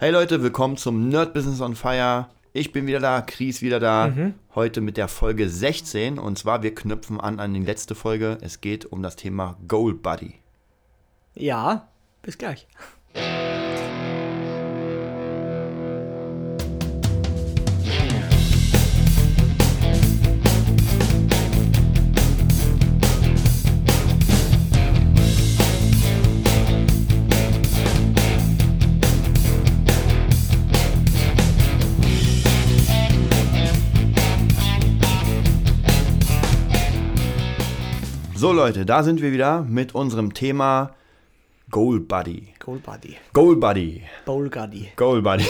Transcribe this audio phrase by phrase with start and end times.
[0.00, 2.30] Hey Leute, willkommen zum Nerd Business on Fire.
[2.54, 4.08] Ich bin wieder da, Chris wieder da.
[4.08, 4.32] Mhm.
[4.54, 6.18] Heute mit der Folge 16.
[6.18, 8.38] Und zwar, wir knüpfen an an die letzte Folge.
[8.40, 10.36] Es geht um das Thema Goal Buddy.
[11.34, 11.90] Ja,
[12.22, 12.66] bis gleich.
[38.60, 40.90] Leute, da sind wir wieder mit unserem Thema
[41.70, 42.48] Goal Buddy.
[42.58, 43.16] Goal Buddy.
[43.32, 44.02] Goal Buddy.
[44.26, 44.88] Bowl Buddy.
[44.96, 45.46] Goal Buddy.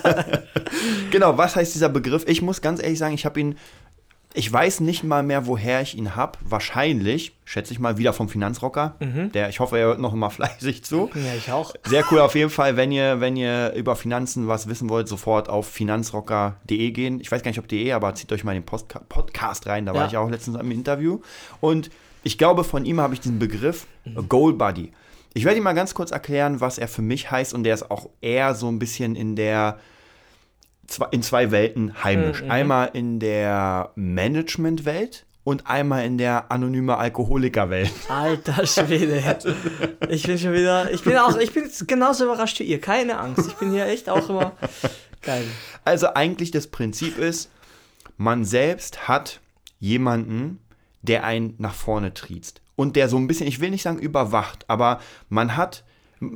[1.10, 2.24] genau, was heißt dieser Begriff?
[2.26, 3.58] Ich muss ganz ehrlich sagen, ich habe ihn,
[4.32, 6.38] ich weiß nicht mal mehr, woher ich ihn habe.
[6.42, 8.94] Wahrscheinlich, schätze ich mal, wieder vom Finanzrocker.
[9.34, 11.10] Der, ich hoffe, er hört noch mal fleißig zu.
[11.14, 11.74] Ja, ich auch.
[11.84, 15.50] Sehr cool auf jeden Fall, wenn ihr, wenn ihr über Finanzen was wissen wollt, sofort
[15.50, 17.20] auf finanzrocker.de gehen.
[17.20, 19.92] Ich weiß gar nicht, ob de, aber zieht euch mal den Postka Podcast rein, da
[19.92, 20.06] war Ja.
[20.08, 21.20] ich auch letztens im Interview.
[21.60, 21.90] Und
[22.22, 23.86] ich glaube, von ihm habe ich diesen Begriff
[24.28, 24.92] Goal Buddy.
[25.34, 27.90] Ich werde ihm mal ganz kurz erklären, was er für mich heißt und der ist
[27.90, 29.78] auch eher so ein bisschen in der
[31.10, 32.42] in zwei Welten heimisch.
[32.48, 37.92] Einmal in der Management-Welt und einmal in der anonyme Alkoholiker-Welt.
[38.08, 39.22] Alter Schwede.
[40.08, 40.90] Ich bin schon wieder.
[40.92, 41.36] Ich bin auch.
[41.36, 42.80] Ich bin genauso überrascht wie ihr.
[42.80, 43.46] Keine Angst.
[43.46, 44.52] Ich bin hier echt auch immer.
[45.22, 45.44] Geil.
[45.84, 47.50] Also eigentlich das Prinzip ist,
[48.16, 49.40] man selbst hat
[49.78, 50.60] jemanden,
[51.02, 52.60] der einen nach vorne triezt.
[52.74, 55.84] Und der so ein bisschen, ich will nicht sagen überwacht, aber man hat,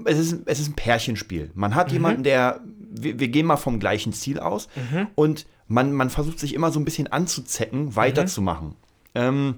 [0.04, 1.50] es ist, es ist ein Pärchenspiel.
[1.54, 4.68] Man hat jemanden, der, wir, wir gehen mal vom gleichen Ziel aus
[5.14, 8.74] und man, man versucht sich immer so ein bisschen anzuzecken, weiterzumachen.
[9.14, 9.56] Ähm,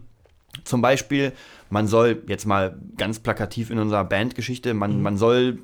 [0.64, 1.33] zum Beispiel,
[1.70, 5.58] man soll jetzt mal ganz plakativ in unserer Bandgeschichte, man, man soll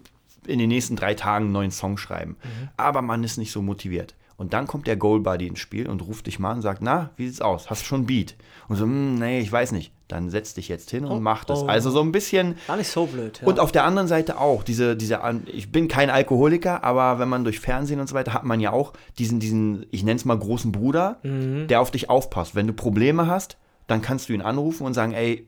[0.46, 2.36] in den nächsten drei Tagen einen neuen Song schreiben.
[2.76, 4.14] Aber man ist nicht so motiviert.
[4.38, 7.10] Und dann kommt der Goal Buddy ins Spiel und ruft dich mal und sagt, na,
[7.16, 7.68] wie sieht's aus?
[7.68, 8.36] Hast du schon Beat?
[8.68, 9.92] Und so, hm, nee, ich weiß nicht.
[10.06, 11.62] Dann setz dich jetzt hin und mach das.
[11.64, 11.66] oh.
[11.66, 13.40] Also so ein bisschen, Gar nicht so blöd.
[13.42, 13.48] Ja.
[13.48, 17.42] und auf der anderen Seite auch, diese, diese, ich bin kein Alkoholiker, aber wenn man
[17.42, 20.38] durch Fernsehen und so weiter hat man ja auch diesen, diesen, ich nenne es mal
[20.38, 22.54] großen Bruder, der auf dich aufpasst.
[22.54, 25.46] Wenn du Probleme hast, dann kannst du ihn anrufen und sagen, ey,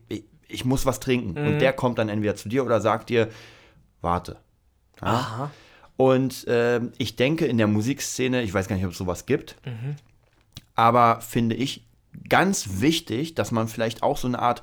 [0.49, 1.39] ich, muss was trinken.
[1.39, 3.29] Und der kommt dann entweder zu dir oder sagt dir,
[4.01, 4.39] warte.
[5.01, 5.07] Ja?
[5.07, 5.51] Aha.
[6.01, 9.57] Und ähm, ich denke, in der Musikszene, ich weiß gar nicht, ob es sowas gibt,
[10.75, 11.85] aber finde ich
[12.27, 14.63] ganz wichtig, dass man vielleicht auch so eine Art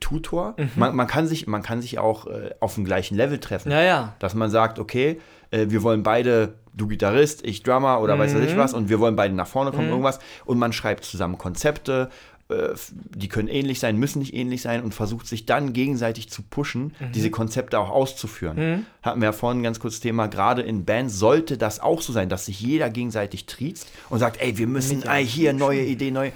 [0.00, 3.70] Tutor, man, man, kann sich, man kann sich auch äh, auf dem gleichen Level treffen.
[3.70, 4.16] Ja, ja.
[4.18, 5.20] Dass man sagt, okay,
[5.52, 8.98] äh, wir wollen beide, du Gitarrist, ich Drummer oder weiß weiß ich was, und wir
[8.98, 10.18] wollen beide nach vorne kommen, irgendwas.
[10.44, 12.10] Und man schreibt zusammen Konzepte,
[12.48, 12.74] äh,
[13.14, 16.94] die können ähnlich sein, müssen nicht ähnlich sein und versucht sich dann gegenseitig zu pushen,
[17.14, 18.86] diese Konzepte auch auszuführen.
[19.02, 22.12] Hatten wir ja vorhin ein ganz kurzes Thema, gerade in Bands sollte das auch so
[22.12, 26.10] sein, dass sich jeder gegenseitig triezt und sagt, ey, wir müssen ey, hier neue Idee,
[26.10, 26.32] neue.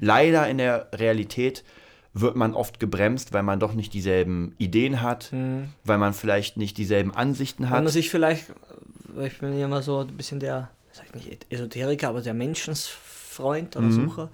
[0.00, 1.64] Leider in der Realität
[2.12, 5.32] wird man oft gebremst, weil man doch nicht dieselben Ideen hat,
[5.84, 7.84] weil man vielleicht nicht dieselben Ansichten Wenn hat.
[7.84, 8.46] man sich vielleicht.
[9.08, 10.70] weil Ich bin ja immer so ein bisschen der.
[10.92, 14.30] Sag ich nicht Esoteriker, aber der Menschensfreund oder Sucher.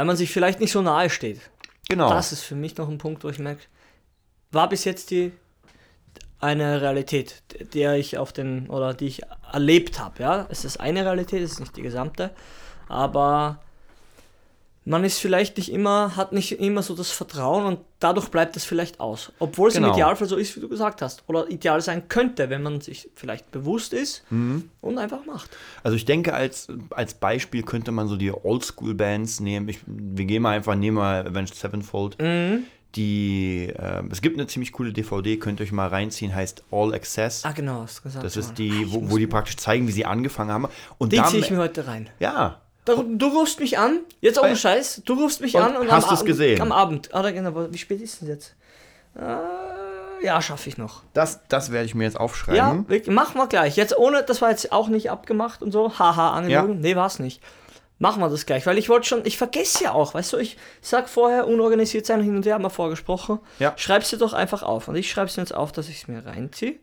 [0.00, 1.42] Weil man sich vielleicht nicht so nahe steht.
[1.86, 2.08] genau.
[2.08, 3.60] Das ist für mich noch ein Punkt, wo ich merke,
[4.50, 5.30] war bis jetzt die
[6.38, 7.42] eine Realität,
[7.74, 9.20] der ich auf den oder die ich
[9.52, 10.22] erlebt habe.
[10.22, 12.30] Ja, es ist eine Realität, es ist nicht die gesamte,
[12.88, 13.60] aber
[14.86, 18.64] man ist vielleicht nicht immer, hat nicht immer so das Vertrauen und dadurch bleibt es
[18.64, 19.30] vielleicht aus.
[19.38, 19.88] Obwohl es Genau.
[19.88, 21.22] im Idealfall so ist, wie du gesagt hast.
[21.26, 25.50] Oder ideal sein könnte, wenn man sich vielleicht bewusst ist und einfach macht.
[25.82, 29.68] Also ich denke, als, als Beispiel könnte man so die Oldschool-Bands nehmen.
[29.68, 32.16] Ich, wir gehen mal einfach, nehmen mal Avenged Sevenfold.
[32.96, 36.92] Die, ähm, es gibt eine ziemlich coole DVD, könnt ihr euch mal reinziehen, heißt All
[36.92, 37.44] Access.
[37.44, 38.24] Ah, genau, hast du gesagt.
[38.24, 40.66] das ist die, wo, wo die praktisch zeigen, wie sie angefangen haben.
[40.98, 42.10] Und Die ziehe ich mir heute rein.
[42.18, 45.90] Ja, Du, rufst mich an, jetzt ohne Äh, Scheiß, du rufst mich und an und
[45.92, 46.60] hast Abend- gesehen?
[46.62, 47.14] am Abend.
[47.14, 48.54] Ah, genau, wie spät ist denn jetzt?
[49.14, 51.02] Äh, ja, schaffe ich noch.
[51.12, 52.88] das, das werde ich mir jetzt Ja, aufschreiben.
[52.88, 53.76] wirklich, machen wir gleich.
[53.76, 56.74] Jetzt ohne, das war jetzt auch nicht abgemacht und so, haha, angelogen.
[56.76, 56.80] Ja.
[56.80, 57.40] Nee, war's nicht.
[57.98, 60.56] Machen wir das gleich, weil ich wollte schon, ich vergesse ja auch, weißt du, ich
[60.80, 63.40] sag vorher, unorganisiert sein hin und her, haben wir vorgesprochen.
[63.58, 63.74] Ja.
[63.76, 64.88] Schreib's dir doch einfach auf.
[64.88, 66.76] Und ich schreib's mir jetzt auf, dass ich es mir reinziehe.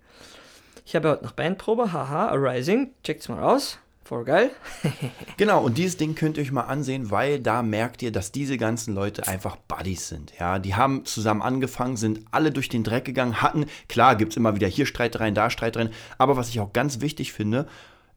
[0.86, 3.80] Ich habe heute noch Bandprobe, haha, Arising, checkt's mal aus.
[4.08, 4.52] Voll geil.
[5.38, 8.58] Genau, und dieses Ding könnt ihr euch mal ansehen, weil da merkt ihr, dass diese
[8.58, 10.34] ganzen Leute einfach Buddies sind.
[10.40, 14.38] Ja, die haben zusammen angefangen, sind alle durch den Dreck gegangen, hatten, klar, gibt es
[14.38, 17.68] immer wieder hier Streitereien, da Streitereien, aber was ich auch ganz wichtig finde,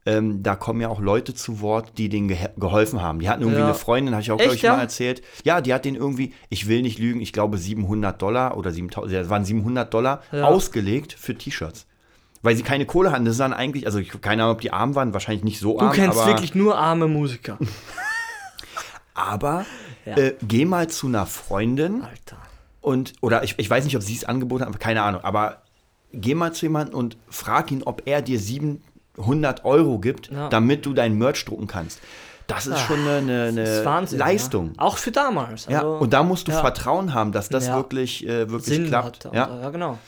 [0.06, 3.18] ähm, da kommen ja auch Leute zu Wort, die denen gehe geholfen haben.
[3.18, 3.66] Die hatten irgendwie Ja.
[3.66, 4.74] eine Freundin, habe ich auch, glaube ich, ja?
[4.76, 5.20] mal erzählt.
[5.44, 9.12] Ja, die hat den irgendwie, ich will nicht lügen, ich glaube 700 Dollar oder 7000,
[9.12, 10.44] ja, das waren 700 Dollar Ja.
[10.44, 11.86] ausgelegt für T-Shirts.
[12.42, 13.24] Weil sie keine Kohle hatten.
[13.24, 15.74] Das ist dann eigentlich, also ich keine Ahnung, ob die arm waren, wahrscheinlich nicht so
[15.78, 15.92] Du arm.
[15.92, 17.58] kennst aber, wirklich nur arme Musiker.
[19.14, 19.66] Aber
[20.06, 20.16] Ja.
[20.16, 22.36] äh, geh mal zu einer Freundin Alter.
[22.80, 25.62] und, oder ich, ich weiß nicht, ob sie es angeboten hat, keine Ahnung, aber
[26.12, 30.48] geh mal zu jemandem und frag ihn, ob er dir 700 Euro gibt, Ja.
[30.48, 32.00] damit du dein Merch drucken kannst.
[32.46, 34.18] Das ist schon eine, eine, eine Wahnsinn.
[34.18, 34.68] Leistung.
[34.76, 34.82] Ja.
[34.82, 35.66] Auch für damals.
[35.66, 36.60] Ja, Also, und da musst du ja.
[36.60, 37.76] Vertrauen haben, dass das Ja.
[37.76, 39.26] wirklich, äh, wirklich Sinn klappt.
[39.26, 39.34] hat.
[39.34, 39.48] Ja.
[39.62, 39.98] Ja, genau.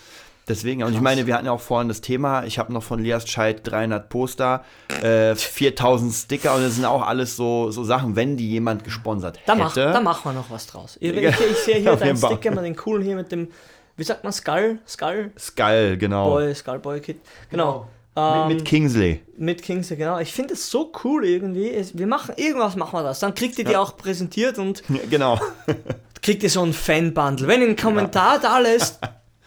[0.52, 3.00] Deswegen, und ich meine, wir hatten ja auch vorhin das Thema, ich habe noch von
[3.02, 4.64] Lias Scheid 300 Poster,
[5.02, 9.40] äh, 4000 Sticker und das sind auch alles so, so Sachen, wenn die jemand gesponsert
[9.46, 9.62] Da, hätte.
[9.64, 10.98] mach, da machen wir noch was draus.
[11.00, 11.30] Ich, Ja.
[11.30, 12.18] ich, ich sehe hier deinen.
[12.18, 13.48] Sticker, mal den coolen hier mit dem,
[13.96, 14.78] wie sagt man, Skull?
[14.86, 15.32] Skull?
[15.38, 16.30] Skull, genau.
[16.32, 17.20] Boy, Skullboy Kid.
[17.50, 17.86] Genau.
[18.14, 19.22] Mit, Ähm, mit Kingsley.
[19.38, 20.18] Mit Kingsley, genau.
[20.18, 21.70] Ich finde es so cool irgendwie.
[21.70, 23.20] Es, wir machen, irgendwas machen wir das.
[23.20, 25.40] Dann kriegt ihr die auch präsentiert und Ja, genau.
[26.22, 27.48] kriegt ihr so ein Fan-Bundle.
[27.48, 28.98] Wenn ihr einen Kommentar da lässt,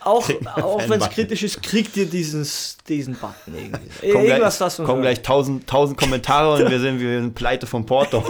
[0.05, 4.11] auch, auch wenn es kritisch ist, kriegt ihr dieses, diesen Button irgendwie.
[4.11, 7.85] Kommen Irgendwas, gleich, kommen gleich 1000, 1000 Kommentare und wir sind, wir sind pleite vom
[7.85, 8.23] Porto.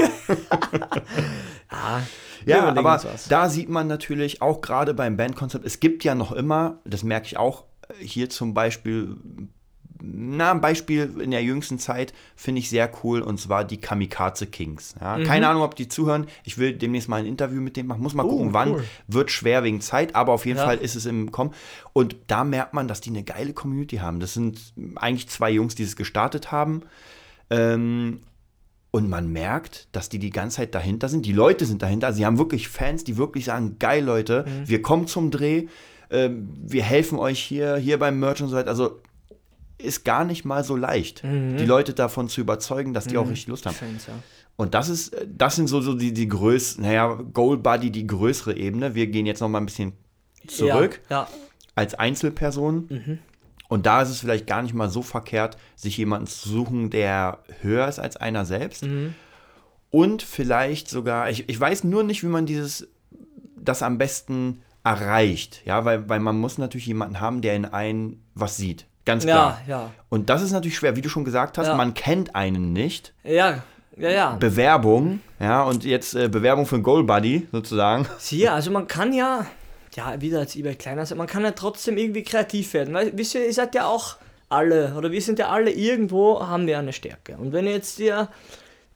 [1.69, 2.01] Ah,
[2.45, 6.79] Ja, aber da sieht man natürlich auch gerade beim Bandkonzept, es gibt ja noch immer,
[6.85, 7.65] das merke ich auch,
[7.99, 9.17] hier zum Beispiel,
[10.13, 14.45] na, ein Beispiel in der jüngsten Zeit finde ich sehr cool und zwar die Kamikaze
[14.47, 14.95] Kings.
[15.01, 15.23] Ja, Mhm.
[15.23, 16.27] Keine Ahnung, ob die zuhören.
[16.43, 18.01] Ich will demnächst mal ein Interview mit denen machen.
[18.03, 18.71] Muss mal Oh, gucken, wann.
[18.73, 18.83] cool.
[19.07, 20.65] Wird schwer wegen Zeit, aber auf jeden Ja.
[20.65, 21.51] Fall ist es im Kommen.
[21.93, 24.19] Und da merkt man, dass die eine geile Community haben.
[24.19, 24.59] Das sind
[24.95, 26.81] eigentlich zwei Jungs, die es gestartet haben.
[27.49, 28.19] Ähm,
[28.91, 31.25] und man merkt, dass die die ganze Zeit dahinter sind.
[31.25, 32.13] Die Leute sind dahinter.
[32.13, 34.69] Sie haben wirklich Fans, die wirklich sagen, geil Leute, Mhm.
[34.69, 35.67] wir kommen zum Dreh,
[36.11, 38.69] ähm, wir helfen euch hier, hier beim Merch und so weiter.
[38.69, 39.01] Also
[39.77, 41.57] ist gar nicht mal so leicht, Mhm.
[41.57, 43.75] die Leute davon zu überzeugen, dass die auch richtig Lust haben.
[43.75, 44.13] Fans, ja.
[44.57, 48.07] Und das ist, äh, das sind so, so die, die größten, naja, Goal Buddy, die
[48.07, 48.95] größere Ebene.
[48.95, 49.93] Wir gehen jetzt noch mal ein bisschen
[50.47, 51.27] zurück Ja, ja.
[51.75, 52.85] als Einzelperson.
[52.89, 53.19] Mhm.
[53.67, 57.39] Und da ist es vielleicht gar nicht mal so verkehrt, sich jemanden zu suchen, der
[57.61, 58.83] höher ist als einer selbst.
[58.85, 59.15] Mhm.
[59.89, 62.87] Und vielleicht sogar, ich, ich weiß nur nicht, wie man dieses,
[63.57, 65.61] das am besten erreicht.
[65.65, 68.85] Ja, weil, weil man muss natürlich jemanden haben, der in einen was sieht.
[69.05, 69.61] Ganz klar.
[69.67, 69.91] Ja, ja.
[70.09, 71.75] Und das ist natürlich schwer, wie du schon gesagt hast, Ja.
[71.75, 73.13] man kennt einen nicht.
[73.23, 73.63] Ja,
[73.97, 74.31] ja, ja.
[74.35, 78.07] Bewerbung, ja, und jetzt äh, Bewerbung für einen Goal Buddy sozusagen.
[78.17, 79.45] Siehe, also man kann ja,
[79.95, 82.93] ja, wieder als eBay kleiner sein, man kann ja trotzdem irgendwie kreativ werden.
[82.93, 84.17] Weil, wisst ihr, ihr seid ja auch
[84.49, 87.37] alle, oder wir sind ja alle irgendwo, haben wir eine Stärke.
[87.37, 88.27] Und wenn jetzt der,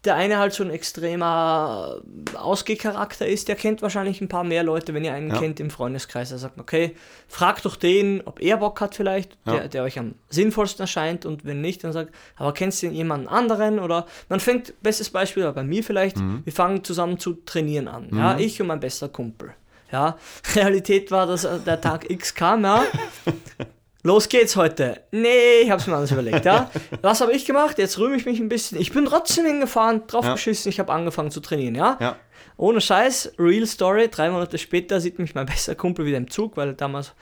[0.05, 1.97] der eine halt so ein extremer
[2.35, 5.39] Ausgehcharakter ist, der kennt wahrscheinlich ein paar mehr Leute, wenn ihr einen Ja.
[5.39, 6.29] kennt im Freundeskreis.
[6.29, 6.95] Da sagt okay,
[7.27, 9.53] fragt doch den, ob er Bock hat vielleicht, Ja.
[9.57, 13.27] der, der euch am sinnvollsten erscheint und wenn nicht, dann sagt, aber kennst du jemanden
[13.27, 16.41] anderen oder man fängt, bestes Beispiel bei mir vielleicht, Mhm.
[16.45, 18.09] wir fangen zusammen zu trainieren an.
[18.13, 19.53] Ja, ich und mein bester Kumpel.
[19.91, 20.17] Ja,
[20.55, 22.83] Realität war, dass äh, der Tag X kam, ja.
[24.03, 25.01] Los geht's heute.
[25.11, 26.71] Nee, ich hab's mir anders überlegt, ja.
[27.01, 27.77] Was habe ich gemacht?
[27.77, 28.79] Jetzt rühme ich mich ein bisschen.
[28.79, 30.35] Ich bin trotzdem hingefahren, drauf Ja.
[30.35, 31.97] ich habe angefangen zu trainieren, ja.
[31.99, 32.15] Ja.
[32.55, 36.55] Ohne Scheiß, Real Story, drei Monate später sieht mich mein bester Kumpel wieder im Zug,
[36.55, 37.13] weil damals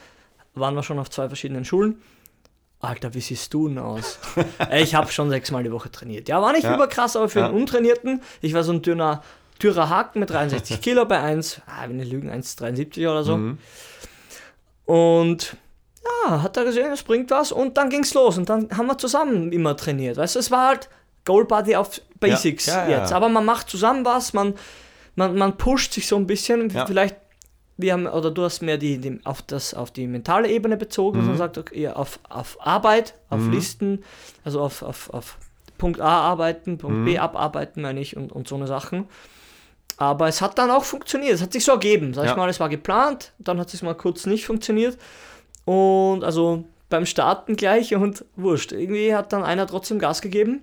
[0.53, 2.01] waren wir schon auf zwei verschiedenen Schulen.
[2.79, 4.19] Alter, wie siehst du denn aus?
[4.71, 6.29] Ich habe schon sechsmal die Woche trainiert.
[6.29, 6.75] Ja, war nicht Ja.
[6.75, 9.23] überkrass, aber für einen Untrainierten, ich war so ein dünner,
[9.63, 13.37] dürrer Haken mit 63 Kilo bei 1, ah, wenn ich lügen, 1,73 oder so.
[13.37, 13.57] Mhm.
[14.85, 15.57] Und
[16.25, 18.97] ja, hat er gesehen, es bringt was und dann ging's los und dann haben wir
[18.97, 20.17] zusammen immer trainiert.
[20.17, 20.89] Weißt du, es war halt
[21.25, 24.53] Goal Body auf Basics Ja, ja, jetzt, aber man macht zusammen was, man,
[25.15, 27.15] man, man pusht sich so ein bisschen, vielleicht
[27.79, 31.19] wir haben, oder du hast mehr die, die, auf, das, auf die mentale Ebene bezogen,
[31.27, 34.03] man sagt, okay, auf, auf Arbeit, auf Listen,
[34.43, 35.37] also auf, auf, auf
[35.77, 39.05] Punkt A arbeiten, Punkt B abarbeiten, meine ich, und, und so eine Sachen.
[39.97, 42.31] Aber es hat dann auch funktioniert, es hat sich so ergeben, sag Ja.
[42.31, 44.97] ich mal, es war geplant, dann hat es mal kurz nicht funktioniert.
[45.67, 48.71] Und also beim Starten gleich und wurscht.
[48.71, 50.61] Irgendwie hat dann einer trotzdem Gas gegeben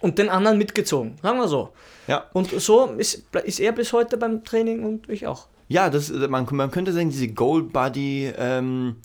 [0.00, 1.70] und den anderen mitgezogen, sagen wir so.
[2.06, 2.24] Ja.
[2.34, 5.46] Und so ist, ist er bis heute beim Training und ich auch.
[5.68, 8.96] Ja, das, man, man könnte sagen, diese Gold Buddy ähm,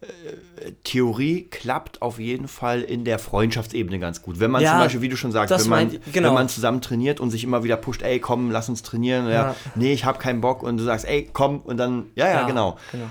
[0.00, 4.38] äh, Theorie klappt auf jeden Fall in der Freundschaftsebene ganz gut.
[4.38, 6.28] Wenn man Ja, zum Beispiel, wie du schon sagst, wenn man, meint- genau.
[6.28, 9.32] wenn man zusammen trainiert und sich immer wieder pusht, ey, komm, lass uns trainieren, ja,
[9.32, 9.56] Ja.
[9.74, 12.76] nee, ich habe keinen Bock und du sagst, ey, komm und dann, ja, ja, genau.
[12.92, 13.06] genau.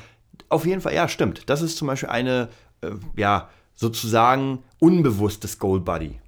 [0.49, 1.43] Auf jeden Fall, ja, stimmt.
[1.49, 2.49] Das ist zum Beispiel eine,
[2.81, 6.19] äh, ja, sozusagen unbewusstes Gold Buddy.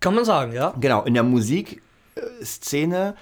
[0.00, 0.74] Kann man sagen, ja.
[0.80, 3.14] Genau, in der Musikszene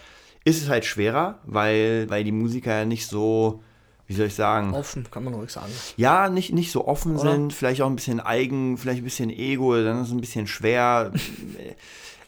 [0.45, 3.63] ist es halt schwerer, weil, weil die Musiker ja nicht so,
[4.07, 5.71] wie soll ich sagen, Offen, kann man ruhig sagen.
[5.97, 7.33] ja, nicht, nicht so offen Oder?
[7.33, 10.47] sind, vielleicht auch ein bisschen eigen, vielleicht ein bisschen Ego, dann ist es ein bisschen
[10.47, 11.13] schwer.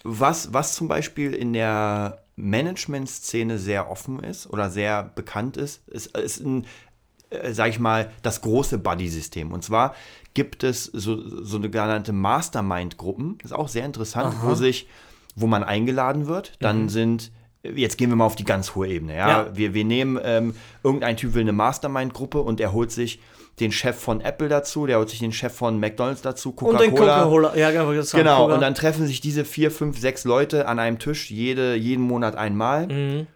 [0.05, 6.17] was, was zum Beispiel in der Management-Szene sehr offen ist oder sehr bekannt ist, ist,
[6.17, 6.67] ist ein
[7.33, 9.53] äh, sag ich mal, das große Buddy-System.
[9.53, 9.95] Und zwar
[10.35, 14.89] gibt es so, so eine genannte Mastermind-Gruppen, das ist auch sehr interessant, wo sich,
[15.35, 17.33] wo man eingeladen wird, dann sind
[17.65, 19.17] Jetzt gehen wir mal auf die ganz hohe Ebene.
[19.17, 19.29] Ja?
[19.29, 19.57] Ja.
[19.57, 23.21] Wir, wir nehmen, ähm, irgendein Typ will eine Mastermind-Gruppe und er holt sich
[23.61, 26.91] den Chef von Apple dazu, der holt sich den Chef von McDonalds dazu, Und den
[26.91, 27.23] Coca-Cola.
[27.23, 27.57] Coca-Cola.
[27.57, 27.91] Ja, genau.
[27.91, 28.55] Genau, Coca.
[28.55, 32.35] und dann treffen sich diese vier, fünf, sechs Leute an einem Tisch jede, jeden Monat
[32.35, 33.27] einmal Mhm.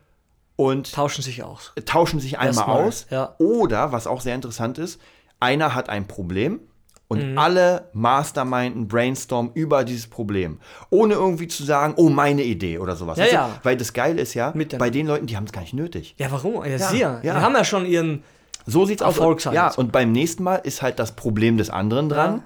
[0.56, 1.72] Und tauschen sich aus.
[1.84, 3.06] tauschen sich einmal Erstmal, aus.
[3.10, 3.34] ja.
[3.38, 5.00] Oder, was auch sehr interessant ist,
[5.38, 6.60] einer hat ein Problem
[7.08, 7.38] und Mhm.
[7.38, 10.58] alle masterminden, brainstormen über dieses Problem.
[10.90, 13.18] Ohne irgendwie zu sagen, oh, meine Idee oder sowas.
[13.18, 13.32] Ja, du?
[13.32, 13.50] ja.
[13.62, 16.14] Weil das Geile ist ja, bei den Leuten, die haben es gar nicht nötig.
[16.18, 16.64] Ja, warum?
[16.64, 17.20] Ja, Ja, sie ja.
[17.20, 18.24] Die haben ja schon ihren.
[18.68, 19.16] So sieht's aus.
[19.52, 22.42] Ja, und beim nächsten Mal ist halt das Problem des anderen dran.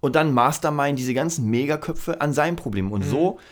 [0.00, 2.92] Und dann Mastermind diese ganzen Megaköpfe an seinem Problem.
[2.92, 3.42] Und so äh,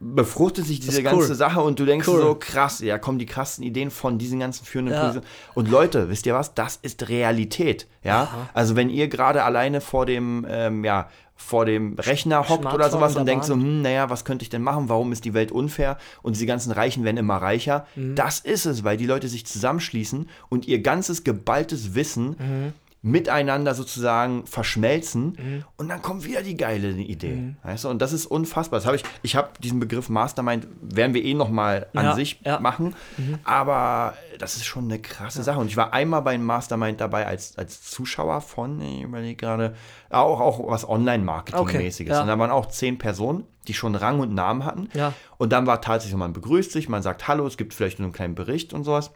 [0.00, 1.18] befruchtet sich diese ist cool.
[1.18, 2.20] ganze Sache und du denkst Cool.
[2.20, 5.00] so, krass, ja, kommen die krassen Ideen von diesen ganzen führenden Ja.
[5.06, 5.26] Positionen.
[5.54, 6.54] Und Leute, wisst ihr was?
[6.54, 7.86] Das ist Realität.
[8.02, 12.90] Ja, also wenn ihr gerade alleine vor dem, ähm, ja, vor dem Rechner hockt oder
[12.90, 14.88] sowas und denkt so, hm, naja, was könnte ich denn machen?
[14.88, 15.96] Warum ist die Welt unfair?
[16.22, 17.86] Und diese ganzen Reichen werden immer reicher.
[17.94, 18.16] Mhm.
[18.16, 22.72] Das ist es, weil die Leute sich zusammenschließen und ihr ganzes geballtes Wissen Mhm.
[23.00, 25.64] Miteinander sozusagen verschmelzen Mhm.
[25.76, 27.54] und dann kommt wieder die geile Idee.
[27.62, 27.88] Weißt du?
[27.90, 28.80] Und das ist unfassbar.
[28.80, 32.40] Das habe ich, ich habe diesen Begriff Mastermind, werden wir eh nochmal an Ja, sich
[32.44, 32.56] ja.
[32.56, 32.62] Mhm.
[32.64, 32.94] machen,
[33.44, 35.60] aber das ist schon eine krasse Sache.
[35.60, 39.74] Und ich war einmal beim Mastermind dabei als, als Zuschauer von, ich überlege gerade,
[40.10, 42.10] auch, auch was Online-Marketing-mäßiges.
[42.10, 42.22] Okay, ja.
[42.22, 44.88] Und da waren auch zehn Personen, die schon Rang und Namen hatten.
[44.94, 45.12] Ja.
[45.36, 48.12] Und dann war tatsächlich, man begrüßt sich, man sagt Hallo, es gibt vielleicht nur einen
[48.12, 49.12] kleinen Bericht und sowas.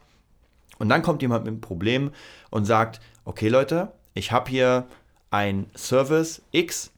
[0.79, 2.11] Und dann kommt jemand mit einem Problem
[2.49, 4.85] und sagt, okay Leute, ich habe hier
[5.31, 6.91] ein Service X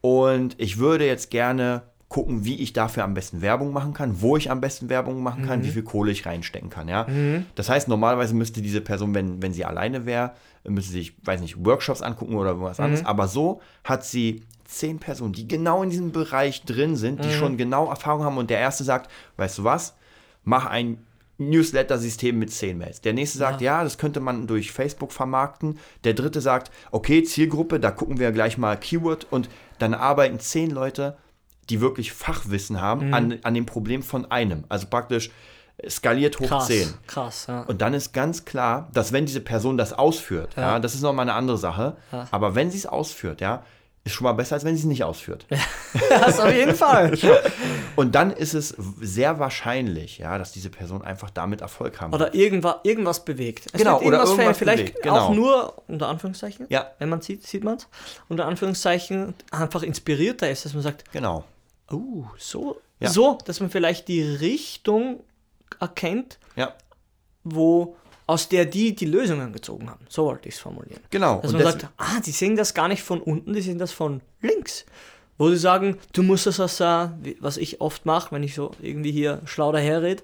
[0.00, 4.36] und ich würde jetzt gerne gucken, wie ich dafür am besten Werbung machen kann, wo
[4.36, 6.86] ich am besten Werbung machen kann, wie viel Kohle ich reinstecken kann.
[6.88, 7.06] Ja?
[7.56, 10.32] Das heißt, normalerweise müsste diese Person, wenn, wenn sie alleine wäre,
[10.64, 13.04] müsste sich, weiß nicht, Workshops angucken oder was anderes.
[13.04, 17.56] Aber so hat sie zehn Personen, die genau in diesem Bereich drin sind, die schon
[17.56, 19.96] genau Erfahrung haben und der erste sagt, weißt du was,
[20.44, 20.98] mach ein
[21.38, 23.00] Newsletter-System mit 10 Mails.
[23.00, 23.84] Der nächste sagt, ja.
[23.84, 25.78] das könnte man durch Facebook vermarkten.
[26.04, 30.70] Der dritte sagt, okay, Zielgruppe, da gucken wir gleich mal Keyword und dann arbeiten 10
[30.70, 31.16] Leute,
[31.68, 34.64] die wirklich Fachwissen haben, an, an dem Problem von einem.
[34.68, 35.30] Also praktisch
[35.78, 36.66] äh, skaliert hoch Krass.
[36.68, 36.94] 10.
[37.06, 37.62] Krass, ja.
[37.62, 41.24] Und dann ist ganz klar, dass wenn diese Person das ausführt, ja, das ist nochmal
[41.24, 41.96] eine andere Sache,
[42.30, 43.62] aber wenn sie es ausführt, ja,
[44.06, 45.44] ist schon mal besser, als wenn sie es nicht ausführt.
[46.08, 47.16] Das auf jeden Fall.
[47.96, 48.68] Und dann ist es
[49.00, 53.66] sehr wahrscheinlich, ja, dass diese Person einfach damit Erfolg haben Oder irgendwas, irgendwas bewegt.
[53.72, 54.76] Es Genau, wird oder irgendwas irgendwas verändert.
[54.86, 55.26] bewegt, Vielleicht genau.
[55.26, 56.90] auch nur, unter Anführungszeichen, Ja.
[56.98, 57.88] wenn man sieht, sieht man es,
[58.28, 61.44] unter Anführungszeichen einfach inspirierter ist, dass man sagt, Genau.
[61.90, 63.08] oh, so, Ja.
[63.10, 65.20] so, dass man vielleicht die Richtung
[65.80, 66.74] erkennt, Ja,
[67.44, 67.96] wo
[68.26, 70.04] aus der die die Lösungen gezogen haben.
[70.08, 71.00] So wollte ich es formulieren.
[71.10, 71.40] genau.
[71.40, 73.92] Dass Und man sagt, ah, die sehen das gar nicht von unten, die sehen das
[73.92, 74.84] von links.
[75.38, 76.58] Wo sie sagen, du musst das
[77.22, 80.22] wie- was ich oft mache, wenn ich so irgendwie hier schlau daherrede,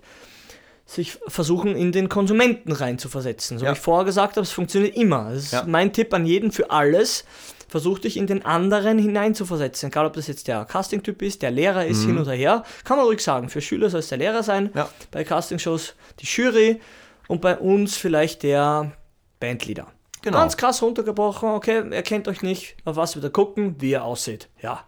[0.87, 3.59] sich versuchen, in den Konsumenten reinzuversetzen.
[3.59, 3.71] So Ja.
[3.71, 5.31] wie ich vorher gesagt habe, es funktioniert immer.
[5.33, 5.65] Das ist Ja.
[5.67, 7.25] mein Tipp an jeden für alles.
[7.69, 9.89] Versuch dich in den anderen hineinzuversetzen.
[9.89, 12.65] Egal, ob das jetzt der Casting-Typ ist, der Lehrer ist, hin oder her.
[12.85, 13.49] Kann man ruhig sagen.
[13.49, 14.65] Für Schüler soll es der Lehrer sein.
[14.65, 14.71] Mhm.
[14.75, 14.89] Ja.
[15.11, 16.81] Bei Castingshows die Jury.
[17.29, 18.93] Und bei uns vielleicht der
[19.41, 19.87] Bandleader.
[20.23, 20.39] Genau.
[20.39, 21.49] Ganz krass runtergebrochen.
[21.51, 22.77] Okay, ihr kennt euch nicht.
[22.85, 24.49] Auf was wir da gucken, wie ihr aussieht.
[24.61, 24.85] Ja.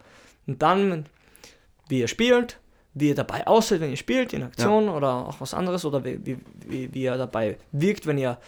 [0.47, 1.07] Und dann,
[1.89, 2.61] wie ihr spielt,
[2.93, 5.85] wie ihr dabei aussieht, wenn ihr spielt, in Aktion oder auch was anderes.
[5.85, 8.39] Oder wie, wie, wie, wie ihr dabei wirkt, wenn ihr,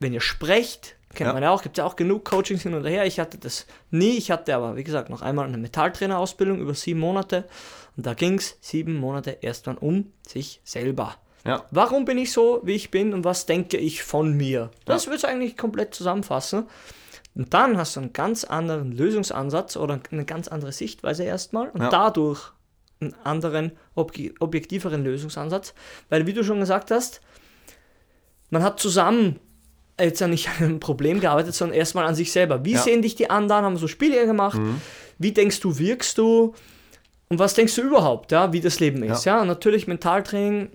[0.00, 0.96] wenn ihr sprecht.
[1.14, 1.32] Kennt Ja.
[1.34, 3.04] man ja auch, gibt ja auch genug Coachings hin und her.
[3.04, 4.16] Ich hatte das nie.
[4.16, 7.44] Ich hatte aber, wie gesagt, noch einmal eine Metalltrainerausbildung über sieben Monate.
[7.96, 11.16] Und da ging es sieben Monate erstmal um sich selber.
[11.46, 14.70] Ja, Warum bin ich so, wie ich bin und was denke ich von mir?
[14.84, 16.66] Das würde es eigentlich komplett zusammenfassen.
[17.34, 21.80] Und dann hast du einen ganz anderen Lösungsansatz oder eine ganz andere Sichtweise erstmal und
[21.82, 21.88] Ja.
[21.90, 22.52] dadurch
[23.00, 25.72] einen anderen, obje- objektiveren Lösungsansatz.
[26.08, 27.20] Weil, wie du schon gesagt hast,
[28.50, 29.38] man hat zusammen
[30.00, 32.64] jetzt ja nicht an einem Problem gearbeitet, sondern erstmal an sich selber.
[32.64, 32.80] Wie Ja.
[32.80, 33.64] sehen dich die anderen?
[33.64, 34.58] Haben so Spiele gemacht?
[35.18, 36.54] Wie denkst du, wirkst du?
[37.28, 39.24] Und was denkst du überhaupt, ja, wie das Leben ist?
[39.26, 40.70] Ja, und natürlich Mentaltraining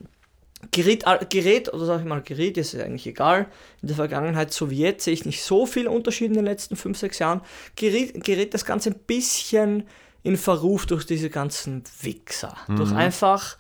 [0.72, 3.48] gerät, gerät, oder sag ich mal, gerät, ist eigentlich egal.
[3.82, 6.76] In der Vergangenheit, so wie jetzt, sehe ich nicht so viel Unterschied in den letzten
[6.76, 7.42] 5, 6 Jahren.
[7.76, 9.84] Gerät, gerät das Ganze ein bisschen
[10.24, 12.56] in Verruf durch diese ganzen Wichser.
[12.68, 13.58] Durch einfach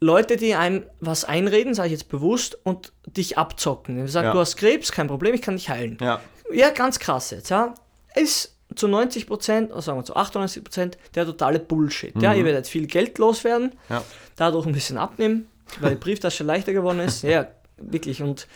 [0.00, 3.96] Leute, die einem was einreden, sage ich jetzt bewusst, und dich abzocken.
[3.96, 4.32] Die sagen, Ja.
[4.32, 5.98] du hast Krebs, kein Problem, ich kann dich heilen.
[6.00, 6.20] ja,
[6.52, 7.74] Ja, ganz krass jetzt, ja.
[8.14, 12.14] Ist zu 90 Prozent, oder sagen wir zu 98 Prozent, der totale Bullshit.
[12.20, 14.04] Ja, ihr werdet viel Geld loswerden, ja,
[14.36, 15.48] dadurch ein bisschen abnehmen,
[15.80, 17.22] weil die Brieftasche leichter geworden ist.
[17.22, 17.46] Ja,
[17.76, 18.22] wirklich.
[18.22, 18.46] Und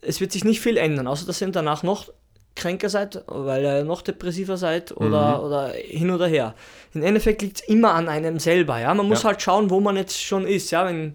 [0.00, 2.08] es wird sich nicht viel ändern, außer dass ihr danach noch
[2.56, 5.44] kränker seid, weil ihr noch depressiver seid oder, Mhm.
[5.44, 6.54] oder hin oder her.
[6.94, 8.92] Im Endeffekt liegt es immer an einem selber, ja.
[8.92, 9.28] Man muss Ja.
[9.30, 10.84] halt schauen, wo man jetzt schon ist, ja.
[10.84, 11.12] Wenn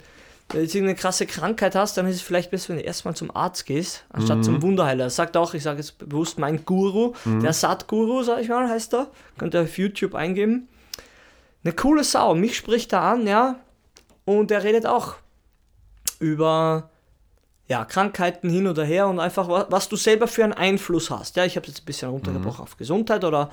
[0.50, 3.36] du jetzt irgendeine krasse Krankheit hast, dann ist es vielleicht besser, wenn du erstmal zum
[3.36, 4.44] Arzt gehst, anstatt Mhm.
[4.44, 5.04] zum Wunderheiler.
[5.06, 8.94] Das sagt auch, ich sage jetzt bewusst mein Guru, der Satguru, sag ich mal, heißt
[8.94, 9.08] er.
[9.38, 10.68] Könnt ihr auf YouTube eingeben.
[11.64, 13.56] Eine coole Sau, mich spricht er an, ja.
[14.26, 15.16] Und er redet auch
[16.20, 16.90] über
[17.68, 21.36] ja, Krankheiten hin oder her und einfach, was, was du selber für einen Einfluss hast.
[21.36, 23.50] Ja, ich habe jetzt ein bisschen runtergebrochen auf Gesundheit oder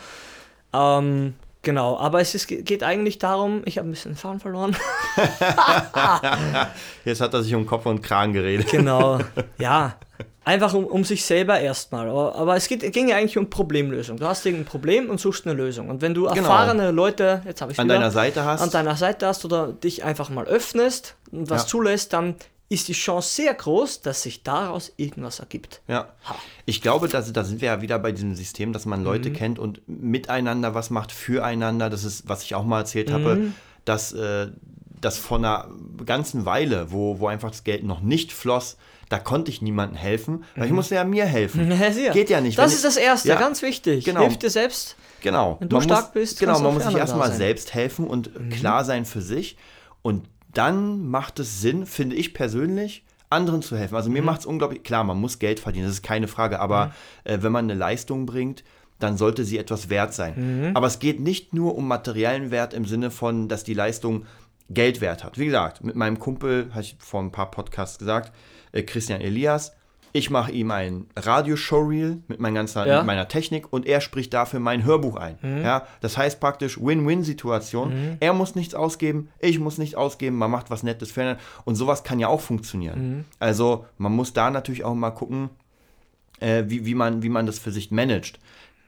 [0.73, 4.77] ähm, genau, aber es ist, geht eigentlich darum, ich habe ein bisschen Faden verloren.
[7.05, 8.71] Jetzt hat er sich um Kopf und Kragen geredet.
[8.71, 9.19] genau,
[9.59, 9.97] ja.
[10.45, 12.09] Einfach um, um sich selber erstmal.
[12.09, 14.17] Aber, aber es geht, ging ja eigentlich um Problemlösung.
[14.17, 15.89] Du hast irgendein Problem und suchst eine Lösung.
[15.89, 16.35] Und wenn du Genau.
[16.37, 18.61] erfahrene Leute, jetzt habe ich An deiner Seite hast.
[18.61, 21.69] an deiner Seite hast oder dich einfach mal öffnest und was Ja.
[21.69, 22.35] zulässt, dann
[22.69, 25.81] ist die Chance sehr groß, dass sich daraus irgendwas ergibt.
[25.89, 26.09] Ja.
[26.29, 26.35] Ha.
[26.65, 29.59] Ich glaube, da, da sind wir ja wieder bei diesem System, dass man Leute kennt
[29.61, 31.89] und miteinander was macht, füreinander.
[31.91, 33.53] Das ist, was ich auch mal erzählt habe,
[33.85, 34.49] dass äh,
[35.01, 35.69] das von einer
[36.07, 38.77] ganzen Weile, wo, wo einfach das Geld noch nicht floss,
[39.13, 41.71] da konnte ich niemandem helfen, weil ich musste ja mir helfen.
[42.03, 42.13] Ja.
[42.13, 42.57] Geht ja nicht.
[42.59, 44.05] Das ist das Erste, Ja, ganz wichtig.
[44.07, 44.21] genau.
[44.23, 44.97] Hilf dir selbst.
[45.21, 45.57] Genau.
[45.61, 47.29] Wenn du man stark muss, bist, genau, man muss sich erstmal.
[47.31, 47.35] Mhm.
[47.37, 49.57] selbst helfen und klar sein für sich.
[50.01, 53.95] Und dann macht es Sinn, finde ich persönlich, anderen zu helfen.
[53.97, 54.15] Also Mhm.
[54.15, 56.93] mir macht es unglaublich, klar, man muss Geld verdienen, das ist keine Frage, aber Mhm.
[57.25, 58.65] äh, wenn man eine Leistung bringt,
[58.99, 60.35] dann sollte sie etwas wert sein.
[60.71, 60.77] Mhm.
[60.77, 64.25] Aber es geht nicht nur um materiellen Wert im Sinne von, dass die Leistung
[64.71, 65.39] Geld wert hat.
[65.39, 68.33] Wie gesagt, mit meinem Kumpel, habe ich vor ein paar Podcasts gesagt,
[68.73, 69.73] äh, Christian Elias,
[70.15, 72.99] ich mache ihm ein Radio-Showreel mit, mein ganzer, Ja.
[72.99, 75.39] mit meiner Technik und er spricht dafür mein Hörbuch ein.
[75.41, 75.63] Mhm.
[75.63, 78.19] Ja, das heißt praktisch Win-Win-Situation.
[78.21, 81.37] Er muss nichts ausgeben, ich muss nichts ausgeben, man macht was Nettes für ihn.
[81.65, 83.09] Und sowas kann ja auch funktionieren.
[83.19, 83.25] Mhm.
[83.39, 85.49] Also man muss da natürlich auch mal gucken,
[86.41, 88.39] äh, wie, wie, man, wie man das für sich managt.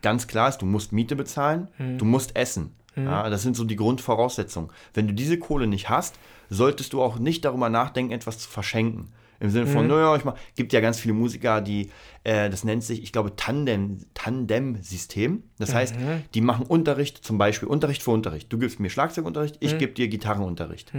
[0.03, 1.99] Ganz klar ist, du musst Miete bezahlen, Mhm.
[1.99, 2.75] du musst essen.
[2.97, 4.71] Ja, das sind so die Grundvoraussetzungen.
[4.93, 6.15] Wenn du diese Kohle nicht hast,
[6.49, 9.09] solltest du auch nicht darüber nachdenken, etwas zu verschenken.
[9.45, 9.71] Im Sinne Mhm.
[9.73, 11.91] von, naja, ich mach, gibt ja ganz viele Musiker, die,
[12.25, 15.43] äh, das nennt sich, ich glaube, Tandem, Tandem-System.
[15.59, 16.23] Das heißt, Mhm.
[16.33, 18.51] die machen Unterricht, zum Beispiel Unterricht für Unterricht.
[18.51, 19.61] Du gibst mir Schlagzeugunterricht, Mhm.
[19.69, 20.93] ich gebe dir Gitarrenunterricht.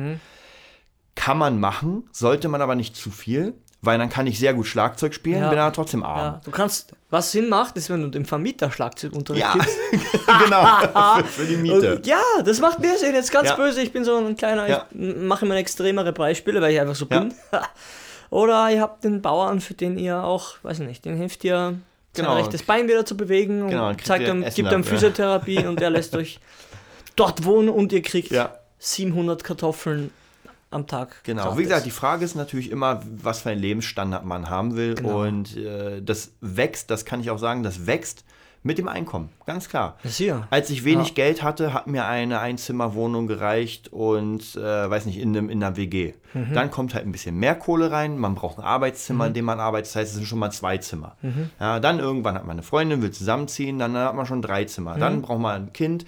[1.16, 4.68] Kann man machen, sollte man aber nicht zu viel, weil dann kann ich sehr gut
[4.68, 5.50] Schlagzeug spielen, Ja.
[5.50, 6.18] bin aber trotzdem arm.
[6.36, 9.78] Ja, du kannst, was Sinn macht, ist, wenn du dem Vermieter Schlagzeugunterricht Ja, gibst.
[10.44, 10.66] genau,
[11.18, 11.96] für, für die Miete.
[11.96, 13.16] Und ja, das macht mir Sinn.
[13.16, 13.56] Jetzt ganz Ja.
[13.56, 17.06] böse, ich bin so ein kleiner, ich mache immer extremere Beispiele, weil ich einfach so
[17.08, 17.34] bin.
[18.36, 21.56] Oder ihr habt den Bauern, für den ihr auch, weiß ich nicht, den hilft ihr,
[21.56, 22.36] sein Genau.
[22.36, 24.84] rechtes Bein wieder zu bewegen und Genau, zeigt Essen gibt ihm dafür.
[24.84, 26.40] Physiotherapie und der lässt euch
[27.16, 28.56] dort wohnen und ihr kriegt Ja.
[28.80, 30.12] 700 Kartoffeln
[30.70, 31.24] am Tag.
[31.24, 31.58] Genau, gratis.
[31.60, 34.96] wie gesagt, die Frage ist natürlich immer, was für einen Lebensstandard man haben will.
[34.96, 35.22] Genau.
[35.24, 38.26] Und äh, das wächst, das kann ich auch sagen, das wächst
[38.66, 39.96] mit dem Einkommen, ganz klar.
[40.04, 40.48] Hier.
[40.50, 41.14] Als ich wenig Ja.
[41.14, 45.78] Geld hatte, hat mir eine Einzimmerwohnung gereicht und, äh, weiß nicht, in, einem, in einer
[45.78, 46.14] WG.
[46.34, 46.54] Mhm.
[46.54, 49.60] Dann kommt halt ein bisschen mehr Kohle rein, man braucht ein Arbeitszimmer, in dem man
[49.60, 51.16] arbeitet, das heißt, es sind schon mal zwei Zimmer.
[51.22, 51.52] Mhm.
[51.60, 54.96] Ja, dann irgendwann hat man eine Freundin, will zusammenziehen, dann hat man schon drei Zimmer.
[54.96, 55.00] Mhm.
[55.00, 56.06] Dann braucht man ein Kind,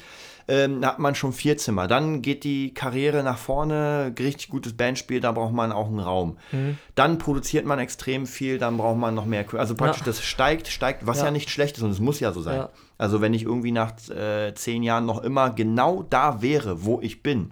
[0.50, 1.88] ähm, da hat man schon vier Zimmer.
[1.88, 6.38] Dann geht die Karriere nach vorne, richtig gutes Bandspiel, da braucht man auch einen Raum.
[6.52, 6.78] Mhm.
[6.96, 9.46] Dann produziert man extrem viel, dann braucht man noch mehr.
[9.58, 10.06] Also praktisch, Ja.
[10.06, 11.26] das steigt, steigt, was ja.
[11.26, 11.32] Ja.
[11.32, 12.56] nicht schlecht ist und es muss ja so sein.
[12.58, 12.70] Ja.
[12.98, 17.22] Also wenn ich irgendwie nach äh, zehn Jahren noch immer genau da wäre, wo ich
[17.22, 17.52] bin,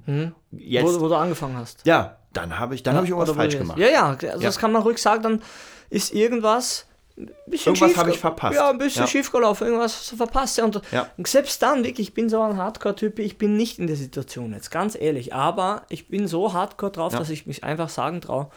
[0.51, 1.85] jetzt, Wo, wo du angefangen hast.
[1.85, 3.77] ja, dann habe ich, dann habe ich irgendwas falsch gemacht.
[3.77, 5.41] Ja, ja, also das kann man ruhig sagen, dann
[5.89, 8.55] ist irgendwas Irgendwas habe ich verpasst.
[8.55, 9.07] Ja, ein bisschen Ja.
[9.07, 10.59] schief gelaufen, irgendwas verpasst.
[10.59, 11.07] Und Ja.
[11.25, 14.69] selbst dann, wirklich, ich bin so ein Hardcore-Typ, ich bin nicht in der Situation jetzt,
[14.69, 15.33] ganz ehrlich.
[15.33, 17.19] Aber ich bin so hardcore drauf, Ja.
[17.19, 18.49] dass ich mich einfach sagen traue,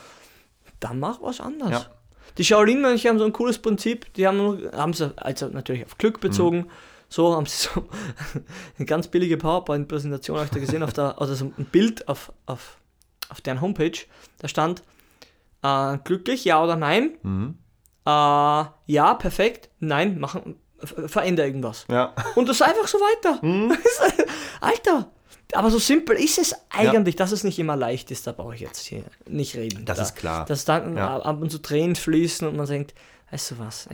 [0.80, 1.70] dann mach was anderes.
[1.72, 1.86] Ja.
[2.36, 5.96] Die Shaolin-Mönche haben so ein cooles Prinzip, die haben nur- haben sie also natürlich auf
[5.98, 6.58] Glück bezogen.
[6.58, 6.70] Mhm.
[7.08, 7.88] So haben sie so
[8.78, 12.32] eine ganz billige PowerPoint-Präsentation, habe ich da gesehen, auf der, also so ein Bild auf,
[12.46, 12.76] auf,
[13.28, 13.98] auf deren Homepage.
[14.38, 14.82] Da stand
[15.62, 17.12] äh, glücklich, ja oder nein.
[17.22, 17.58] Mhm.
[18.08, 19.68] Äh, ja, perfekt.
[19.80, 21.84] Nein, machen, ver- veränder irgendwas.
[21.90, 22.14] Ja.
[22.36, 23.38] Und das einfach so weiter.
[23.42, 23.76] Mhm.
[24.60, 25.10] Alter,
[25.52, 28.60] aber so simpel ist es eigentlich, dass es nicht immer leicht ist, da brauche ich
[28.60, 29.84] jetzt hier nicht reden.
[29.84, 30.44] Das da, ist klar.
[30.46, 31.18] Dass dann Ja.
[31.20, 32.94] ab und zu Tränen fließen und man denkt,
[33.30, 33.88] weißt du was,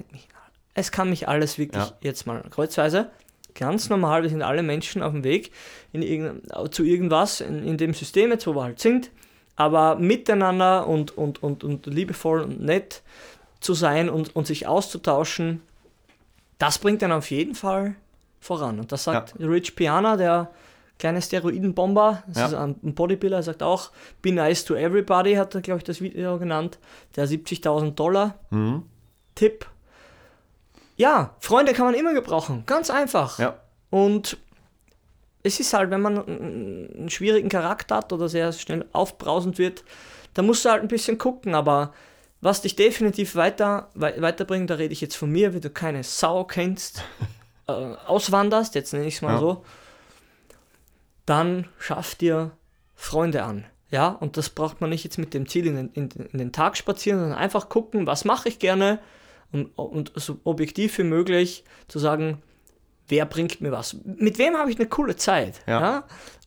[0.74, 1.92] es kann mich alles wirklich Ja.
[2.00, 3.10] jetzt mal kreuzweise,
[3.54, 5.52] ganz normal, wir sind alle Menschen auf dem Weg
[5.92, 6.42] in irgend,
[6.74, 9.10] zu irgendwas, in, in dem System jetzt, wo wir halt sind,
[9.56, 13.02] aber miteinander und, und, und, und liebevoll und nett
[13.64, 15.62] zu sein und, und sich auszutauschen,
[16.58, 17.96] das bringt dann auf jeden Fall
[18.40, 18.78] voran.
[18.78, 20.50] Und das sagt Rich Piana, der
[20.98, 22.46] kleine Steroidenbomber, das Ja.
[22.46, 23.90] ist ein Bodybuilder, er sagt auch,
[24.22, 26.78] be nice to everybody, hat er, glaube ich, das Video genannt,
[27.16, 28.84] der 70.000 Dollar Mhm.
[29.34, 29.66] Tipp.
[30.96, 32.62] Ja, Freunde kann man immer gebrauchen.
[32.66, 33.38] Ganz einfach.
[33.40, 33.56] Ja.
[33.90, 34.36] Und
[35.42, 39.82] es ist halt, wenn man einen schwierigen Charakter hat oder sehr schnell aufbrausend wird,
[40.34, 41.54] dann musst du halt ein bisschen gucken.
[41.56, 41.92] Aber
[42.44, 46.04] was dich definitiv weiter, wei weiterbringt, da rede ich jetzt von mir, wenn du keine
[46.04, 47.02] Sau kennst,
[47.68, 49.38] äh, auswanderst, jetzt nenne ich es mal Ja.
[49.40, 49.64] so,
[51.26, 52.52] dann schaff dir
[52.94, 53.64] Freunde an.
[53.90, 56.52] Ja, und das braucht man nicht jetzt mit dem Ziel in den, in, in den
[56.52, 58.98] Tag spazieren, sondern einfach gucken, was mache ich gerne
[59.52, 62.42] und, und so objektiv wie möglich zu sagen,
[63.08, 63.96] wer bringt mir was?
[64.04, 65.62] Mit wem habe ich eine coole Zeit?
[65.66, 66.04] Ja.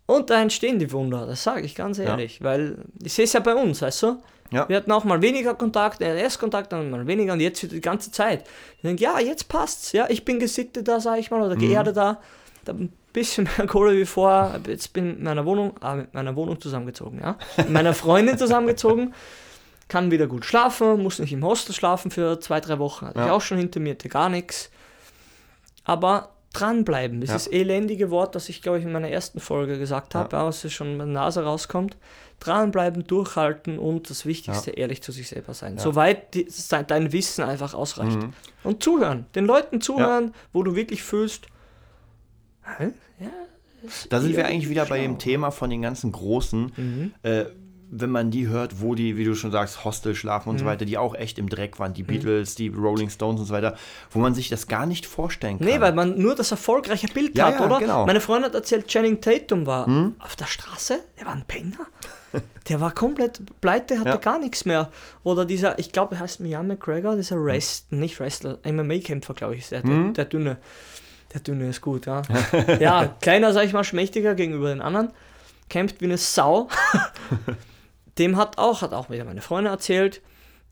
[0.07, 3.39] Und da entstehen die Wunder, das sage ich ganz ehrlich, weil ich sehe es ja
[3.41, 4.17] bei uns, weißt du?
[4.51, 4.67] Ja.
[4.69, 7.81] Wir hatten auch mal weniger Kontakt, äh, erst Kontakt, dann mal weniger und jetzt die
[7.81, 8.45] ganze Zeit.
[8.77, 12.21] Ich denke, ja, jetzt passt's, ja, ich bin gesitteter, sage ich mal, oder geerdeter,
[12.63, 16.13] da ein bisschen mehr Kohle wie vorher, jetzt bin ich mit meiner Wohnung, ah, mit
[16.13, 19.13] meiner Wohnung zusammengezogen, ja, mit meiner Freundin zusammengezogen,
[19.89, 23.25] kann wieder gut schlafen, muss nicht im Hostel schlafen für zwei, drei Wochen, hatte ich
[23.25, 23.33] Ja.
[23.33, 24.69] auch schon hinter mir, hatte gar nichts.
[25.83, 27.35] Aber dranbleiben, das Ja.
[27.37, 30.45] ist elendige Wort, das ich, glaube ich, in meiner ersten Folge gesagt habe, ja.
[30.45, 31.97] was ja schon mit der Nase rauskommt.
[32.39, 35.77] Dranbleiben, durchhalten und das Wichtigste, ehrlich zu sich selber sein.
[35.77, 35.81] Ja.
[35.81, 36.47] Soweit die,
[36.87, 38.21] dein Wissen einfach ausreicht.
[38.21, 38.33] Mhm.
[38.63, 41.47] Und zuhören, den Leuten zuhören, wo du wirklich fühlst,
[42.77, 42.89] hä?
[43.19, 43.27] ja,
[44.09, 45.07] Da sind wir eigentlich wieder bei schlau.
[45.07, 46.71] dem Thema von den ganzen Großen.
[46.77, 47.13] Mhm.
[47.23, 47.45] Äh,
[47.89, 50.69] wenn man die hört, wo die, wie du schon sagst, Hostel schlafen und so Mhm.
[50.69, 53.75] weiter, die auch echt im Dreck waren, die Beatles, die Rolling Stones und so weiter,
[54.11, 55.67] wo man sich das gar nicht vorstellen kann.
[55.67, 57.79] Nee, weil man nur das erfolgreiche Bild Ja, hat, ja, oder?
[57.79, 58.05] genau.
[58.05, 59.87] Meine Freundin hat erzählt, Channing Tatum war
[60.19, 61.77] auf der Straße, der war ein Penner.
[62.67, 64.15] Der war komplett pleite, hatte Ja.
[64.17, 64.91] gar nichts mehr.
[65.23, 69.61] Oder dieser, ich glaube, er heißt Ian McGregor, dieser Rest, nicht Wrestler, MMA-Kämpfer, glaube ich,
[69.61, 70.57] ist der, der, der Dünne.
[71.33, 72.21] Der Dünne ist gut, ja.
[72.79, 75.11] ja, kleiner, sag ich mal, schmächtiger gegenüber den anderen.
[75.69, 76.67] Kämpft wie eine Sau.
[78.17, 80.21] Dem hat auch, hat auch wieder meine Freundin erzählt,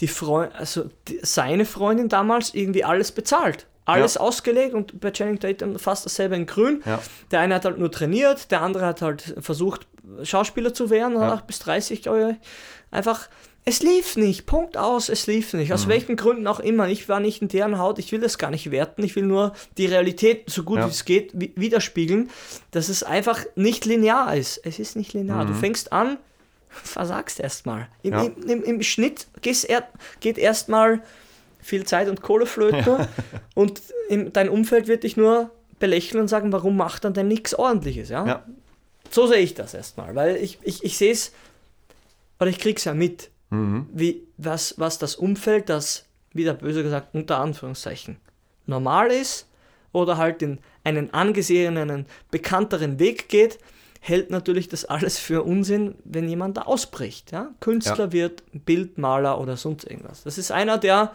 [0.01, 3.67] die Freund, also die, seine Freundin damals irgendwie alles bezahlt.
[3.85, 4.21] Alles Ja.
[4.21, 6.81] ausgelegt und bei Channing Tatum fast dasselbe in grün.
[6.85, 6.99] Ja.
[7.31, 9.87] Der eine hat halt nur trainiert, der andere hat halt versucht,
[10.23, 11.35] Schauspieler zu werden, Ja.
[11.45, 12.47] bis 30, glaube ich.
[12.91, 13.29] Einfach,
[13.63, 15.69] es lief nicht, Punkt aus, es lief nicht.
[15.69, 15.75] Mhm.
[15.75, 16.87] Aus welchen Gründen auch immer.
[16.87, 19.53] Ich war nicht in deren Haut, ich will das gar nicht werten, ich will nur
[19.77, 20.85] die Realität so gut Ja.
[20.87, 22.29] wie es geht wi- widerspiegeln,
[22.71, 24.59] dass es einfach nicht linear ist.
[24.65, 25.45] Es ist nicht linear.
[25.45, 26.17] Du fängst an,
[26.69, 27.87] versagst erstmal.
[28.03, 28.23] Im, Ja.
[28.23, 29.27] im, im, Im Schnitt
[29.67, 29.87] er,
[30.19, 31.01] geht erstmal
[31.61, 33.07] viel Zeit und Kohle flöten
[33.55, 33.81] und
[34.33, 35.49] dein Umfeld wird dich nur
[35.79, 38.25] belächeln und sagen, warum macht er denn nichts ordentliches, ja?
[38.25, 38.45] Ja.
[39.09, 41.31] So sehe ich das erstmal, weil ich, ich, ich sehe es,
[42.39, 43.87] oder ich krieg's ja mit, Mhm.
[43.93, 48.17] wie, was, was das Umfeld, das, wieder böse gesagt, unter Anführungszeichen,
[48.65, 49.47] normal ist
[49.93, 53.59] oder halt in einen angesehenen, bekannteren Weg geht,
[54.07, 57.31] hält natürlich das alles für Unsinn, wenn jemand da ausbricht.
[57.31, 57.49] Ja?
[57.59, 58.11] Künstler Ja.
[58.11, 60.23] wird, Bildmaler oder sonst irgendwas.
[60.23, 61.11] Das ist einer, der,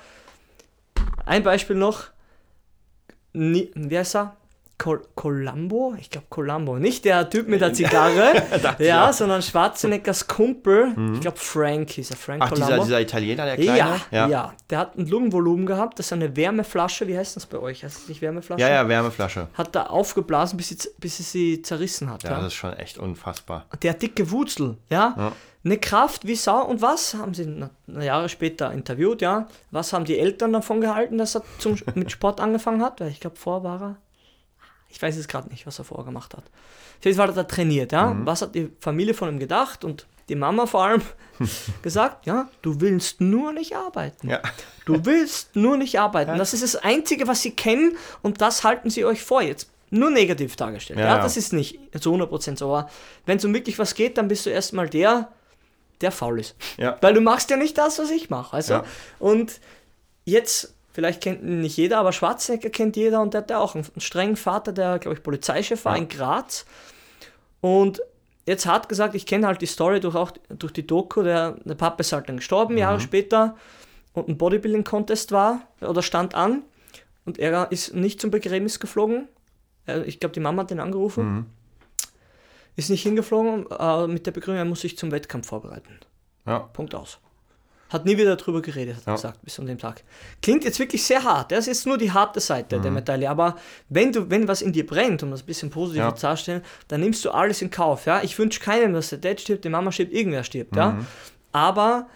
[1.25, 2.07] ein Beispiel noch,
[3.33, 4.37] Ni, wie heißt er?
[4.81, 5.95] Col Columbo?
[6.01, 6.79] Ich glaube Columbo.
[6.79, 8.33] Nicht der Typ mit der Zigarre,
[8.79, 10.95] ja, sondern Schwarzeneggers Kumpel.
[11.15, 12.17] Ich glaube Frank hieß er.
[12.17, 12.85] Frank Ach, dieser, Columbo.
[12.85, 14.01] dieser Italiener, der Kleine?
[14.11, 15.99] ja, ja, Der hat ein Lungenvolumen gehabt.
[15.99, 17.07] Das ist eine Wärmeflasche.
[17.07, 17.85] Wie heißt das bei euch?
[17.85, 18.63] Heißt das nicht Wärmeflasche?
[18.63, 19.49] Ja, ja, Wärmeflasche.
[19.53, 22.23] Hat da aufgeblasen, bis sie, bis sie sie zerrissen hat.
[22.23, 23.67] Ja, Ja, das ist schon echt unfassbar.
[23.83, 25.15] Der dicke Wutzel, ja?
[25.15, 25.33] Ja.
[25.63, 26.65] Eine Kraft wie Sau.
[26.65, 29.47] Und was haben sie na, Jahre später interviewt, ja?
[29.71, 33.01] Was haben die Eltern davon gehalten, dass er zum, mit Sport angefangen hat?
[33.03, 33.97] Weil ich glaube, vorher war er.
[34.91, 36.45] Ich weiß jetzt gerade nicht, was er vorher gemacht hat.
[37.03, 38.13] Fall hat er trainiert, ja?
[38.13, 38.27] Mhm.
[38.27, 41.03] Was hat die Familie von ihm gedacht und die Mama vor allem
[41.83, 42.27] gesagt?
[42.27, 44.29] Ja, du willst nur nicht arbeiten.
[44.29, 44.41] Ja.
[44.85, 46.37] Du willst nur nicht arbeiten.
[46.37, 49.41] Das ist das Einzige, was sie kennen und das halten sie euch vor.
[49.43, 50.99] Jetzt nur negativ dargestellt.
[50.99, 51.23] Ja, Ja, ja.
[51.23, 52.67] das ist nicht zu 100% so.
[52.75, 52.91] Aber
[53.27, 55.33] wenn es um wirklich was geht, dann bist du erstmal der,
[56.01, 56.55] der faul ist.
[56.77, 56.97] Ja.
[57.01, 58.55] Weil du machst ja nicht das, was ich mache.
[58.55, 58.85] Also, Ja.
[59.19, 59.61] Und
[60.25, 63.75] jetzt, vielleicht kennt ihn nicht jeder, aber Schwarzenegger kennt jeder und der hat ja auch
[63.75, 66.03] einen, einen strengen Vater, der, glaube ich, Polizeichef war Ja.
[66.03, 66.65] in Graz.
[67.61, 68.01] Und
[68.47, 71.75] jetzt hat gesagt, ich kenne halt die Story durch, auch durch die Doku, der, der
[71.75, 73.03] Papa ist halt dann gestorben, Jahre Mhm.
[73.03, 73.57] später
[74.13, 76.63] und ein Bodybuilding-Contest war oder stand an
[77.25, 79.29] und er ist nicht zum Begräbnis geflogen.
[80.07, 81.25] Ich glaube, die Mama hat ihn angerufen.
[81.35, 81.47] Mhm.
[82.77, 83.67] Ist nicht hingeflogen
[84.13, 85.99] mit der Begründung, er muss sich zum Wettkampf vorbereiten.
[86.47, 86.61] Ja.
[86.61, 87.19] Punkt aus.
[87.91, 89.17] Hat nie wieder darüber geredet, hat er Ja.
[89.17, 90.03] gesagt, bis an dem Tag.
[90.41, 91.51] Klingt jetzt wirklich sehr hart.
[91.53, 92.83] Das ist jetzt nur die harte Seite Mhm.
[92.83, 93.29] der Medaille.
[93.29, 93.57] Aber
[93.89, 96.15] wenn du, wenn was in dir brennt, um das ein bisschen positiver Ja.
[96.15, 98.07] zu darstellen, dann nimmst du alles in Kauf.
[98.07, 98.23] Ja?
[98.23, 100.75] Ich wünsche keinem, dass der Dad stirbt, die Mama stirbt, irgendwer stirbt.
[100.77, 100.93] Ja?
[100.93, 101.07] Mhm.
[101.53, 102.07] Aber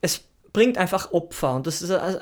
[0.00, 0.20] es
[0.52, 2.18] bringt einfach Opfer und das, ist, äh,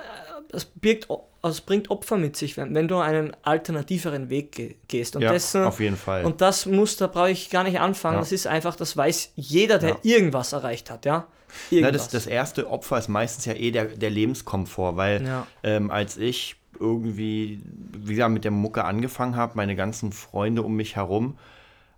[0.50, 1.08] das birgt
[1.42, 5.14] also es bringt Opfer mit sich, wenn, wenn du einen alternativeren Weg ge gehst.
[5.14, 6.24] Und Ja, das, äh, auf jeden Fall.
[6.24, 8.14] Und das muss, da brauche ich gar nicht anfangen.
[8.14, 8.20] Ja.
[8.20, 9.96] Das ist einfach, das weiß jeder, der Ja.
[10.02, 11.26] irgendwas erreicht hat, ja.
[11.70, 12.04] Na, Irgendwas.
[12.04, 15.46] das, das erste Opfer ist meistens ja eh der, der Lebenskomfort, weil Ja.
[15.62, 17.60] ähm, als ich irgendwie,
[17.96, 21.38] wie gesagt, mit der Mucke angefangen habe, meine ganzen Freunde um mich herum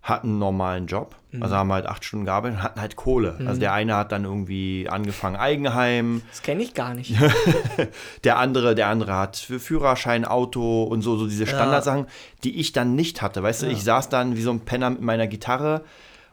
[0.03, 1.43] hatten einen normalen Job, Mhm.
[1.43, 3.39] also haben halt acht Stunden gearbeitet und hatten halt Kohle.
[3.45, 7.13] Also der eine hat dann irgendwie angefangen Eigenheim, das kenne ich gar nicht.
[8.25, 12.07] der andere, der andere hat für Führerschein, Auto und so, so diese Standardsachen,
[12.45, 13.43] die ich dann nicht hatte.
[13.43, 15.83] Weißt du, ich saß dann wie so ein Penner mit meiner Gitarre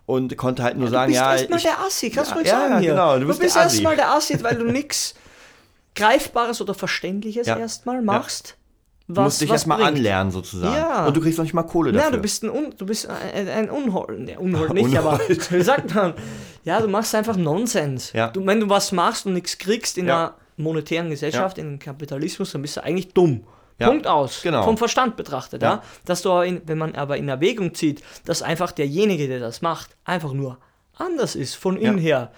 [0.06, 2.48] und konnte halt nur Du sagen, bist ja, erstmal der Assi, kannst du Ja, ruhig
[2.52, 2.89] ja, sagen hier.
[2.92, 3.76] genau, du bist bist der Assi.
[3.78, 5.13] erstmal der Assi, weil du nichts
[5.96, 7.58] Greifbares oder Verständliches Ja.
[7.58, 8.58] erstmal machst.
[9.08, 10.76] du Was, musst dich erstmal anlernen sozusagen.
[10.76, 11.06] Ja.
[11.06, 12.12] Und du kriegst noch nicht mal Kohle Ja, dafür.
[12.13, 14.20] du bist ein, Un, du bist ein, ein Unhold.
[14.20, 16.13] Ne, Unhold nicht, aber wie sagt man?
[16.63, 18.13] Ja, du machst einfach Nonsens.
[18.13, 18.30] Ja.
[18.30, 20.16] Du, wenn du was machst und nichts kriegst in Ja.
[20.18, 23.44] einer monetären Gesellschaft, in einem Kapitalismus, dann bist du eigentlich dumm.
[23.84, 23.89] Ja.
[23.89, 24.41] Punkt aus.
[24.41, 24.63] Genau.
[24.63, 25.76] Vom Verstand betrachtet, ja.
[25.76, 25.84] Ja.
[26.06, 29.91] Dass du in, wenn man aber in Erwägung zieht, dass einfach derjenige, der das macht,
[30.06, 30.58] einfach nur
[30.96, 32.32] anders ist, von innen her.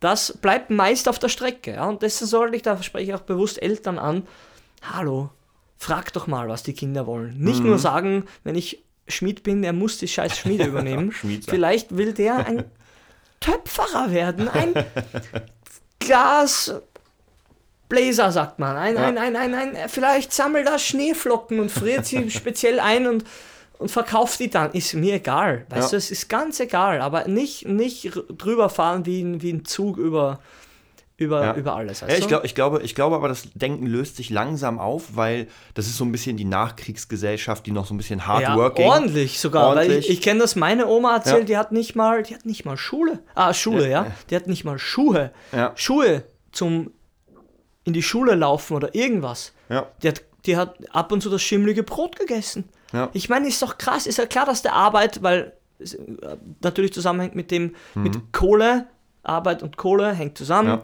[0.00, 1.72] Das bleibt meist auf der Strecke.
[1.72, 1.86] Ja?
[1.88, 4.26] Und deswegen sollte ich, da spreche ich auch bewusst Eltern an,
[4.82, 5.30] hallo,
[5.76, 7.38] frag doch mal, was die Kinder wollen.
[7.38, 7.44] Mhm.
[7.44, 11.12] Nicht nur sagen, wenn ich Schmied bin, der muss die scheiß Schmiede übernehmen.
[11.12, 12.64] Vielleicht will der ein
[13.40, 14.72] Töpferer werden, ein
[15.98, 16.74] Glas...
[17.90, 18.76] Bläser, sagt man.
[18.76, 19.02] Ein, Ja.
[19.02, 23.24] ein, ein, ein, ein, vielleicht sammelt er Schneeflocken und friert sie speziell ein und,
[23.78, 24.72] und verkauft die dann.
[24.72, 25.66] Ist mir egal.
[25.68, 25.90] Weißt Ja.
[25.90, 27.02] du, es ist ganz egal.
[27.02, 30.38] Aber nicht, nicht drüber fahren wie ein, wie ein Zug über,
[31.16, 31.54] über, Ja.
[31.54, 32.00] über alles.
[32.00, 35.48] Ja, ich, glaub, ich, glaube, ich glaube aber, das Denken löst sich langsam auf, weil
[35.74, 38.86] das ist so ein bisschen die Nachkriegsgesellschaft, die noch so ein bisschen ja, hardworking.
[38.86, 39.70] ordentlich sogar.
[39.74, 40.08] Weil Ordentlich.
[40.08, 41.44] ich, ich kenne das, meine Oma erzählt, Ja.
[41.46, 43.18] die hat nicht mal, die hat nicht mal Schule.
[43.34, 44.04] Ah, Schule, ja.
[44.04, 44.12] Ja.
[44.30, 45.32] Die hat nicht mal Schuhe.
[45.52, 45.72] Ja.
[45.74, 46.22] Schuhe
[46.52, 46.92] zum
[47.84, 49.52] in die Schule laufen oder irgendwas.
[49.68, 49.86] Ja.
[50.02, 52.64] Die hat, die hat ab und zu das schimmlige Brot gegessen.
[52.92, 53.08] Ja.
[53.12, 56.92] Ich meine, ist doch krass, ist ja klar, dass der Arbeit, weil es äh, natürlich
[56.92, 58.86] zusammenhängt mit dem, mit Kohle,
[59.22, 60.68] Arbeit und Kohle hängt zusammen.
[60.68, 60.74] Mhm.
[60.74, 60.82] Ja.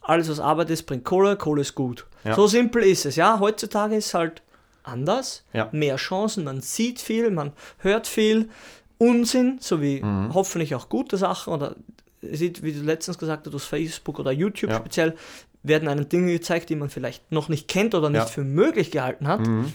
[0.00, 2.06] Alles, was Arbeit ist, bringt Kohle, Kohle ist gut.
[2.24, 2.34] Ja.
[2.34, 3.38] So simpel ist es, ja.
[3.40, 4.42] Heutzutage ist halt
[4.84, 5.68] anders, Ja.
[5.72, 8.48] mehr Chancen, man sieht viel, man hört viel,
[8.96, 10.32] Unsinn, sowie Mhm.
[10.34, 11.76] hoffentlich auch gute Sachen oder
[12.22, 14.76] sieht, wie du letztens gesagt hast, aus Facebook oder YouTube Ja.
[14.78, 15.14] speziell,
[15.62, 18.26] werden einem Dinge gezeigt, die man vielleicht noch nicht kennt oder nicht Ja.
[18.26, 19.40] für möglich gehalten hat.
[19.40, 19.72] Mhm.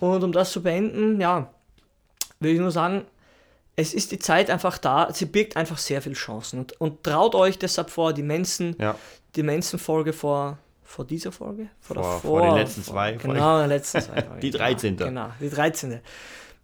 [0.00, 1.52] Und um das zu beenden, ja,
[2.40, 3.04] will ich nur sagen,
[3.76, 6.60] es ist die Zeit einfach da, sie birgt einfach sehr viele Chancen.
[6.60, 8.94] Und, und traut euch deshalb vor, die Mensen, Ja.
[9.36, 11.68] die Mensen-Folge vor, vor dieser Folge?
[11.80, 12.20] Vor- davor?
[12.20, 13.34] vor den letzten zwei Folgen.
[13.34, 14.40] Genau, den letzten zwei Folgen.
[14.40, 14.96] Die 13..
[14.96, 16.00] Genau, genau, die 13.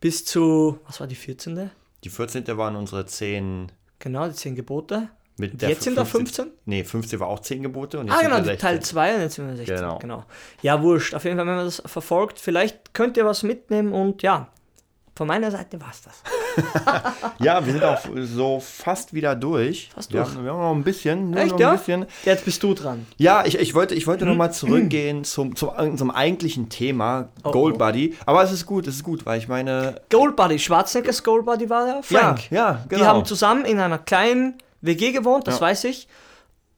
[0.01, 1.71] Bis zu, was war die 14.?
[2.05, 2.47] Die 14.
[2.57, 5.09] waren unsere 10 Genau, die 10 Gebote.
[5.39, 6.47] Mit jetzt sind da 15?
[6.65, 8.69] Nee, 15 war auch 10 Gebote und jetzt Ah, genau, wir die 16.
[8.69, 9.77] Teil 2 und jetzt sind wir 16.
[9.77, 9.99] Genau.
[9.99, 10.25] Genau.
[10.63, 11.15] Ja, wurscht.
[11.15, 14.49] Auf jeden Fall, wenn man das verfolgt, vielleicht könnt ihr was mitnehmen und ja,
[15.15, 16.23] von meiner Seite war es das.
[17.39, 19.91] Ja, wir sind auch so fast wieder durch.
[19.95, 20.27] Fast durch.
[20.27, 21.35] Haben, wir haben noch ein bisschen.
[21.37, 21.73] Echt, noch ein ja?
[21.73, 22.07] bisschen.
[22.25, 23.07] Jetzt bist du dran.
[23.19, 24.31] Ja, ich, ich wollte, ich wollte Mhm.
[24.33, 27.79] nochmal zurückgehen zum, zum, zum eigentlichen Thema, Oh, Gold oh.
[27.79, 28.15] Buddy.
[28.25, 30.01] Aber es ist gut, es ist gut, weil ich meine.
[30.11, 32.51] Gold Buddy, Schwarzeneggers Gold Buddy war der Frank.
[32.51, 33.03] Ja, ja, genau.
[33.03, 34.55] Die haben zusammen in einer kleinen
[34.87, 35.63] WG gewohnt, das Ja.
[35.63, 36.09] weiß ich,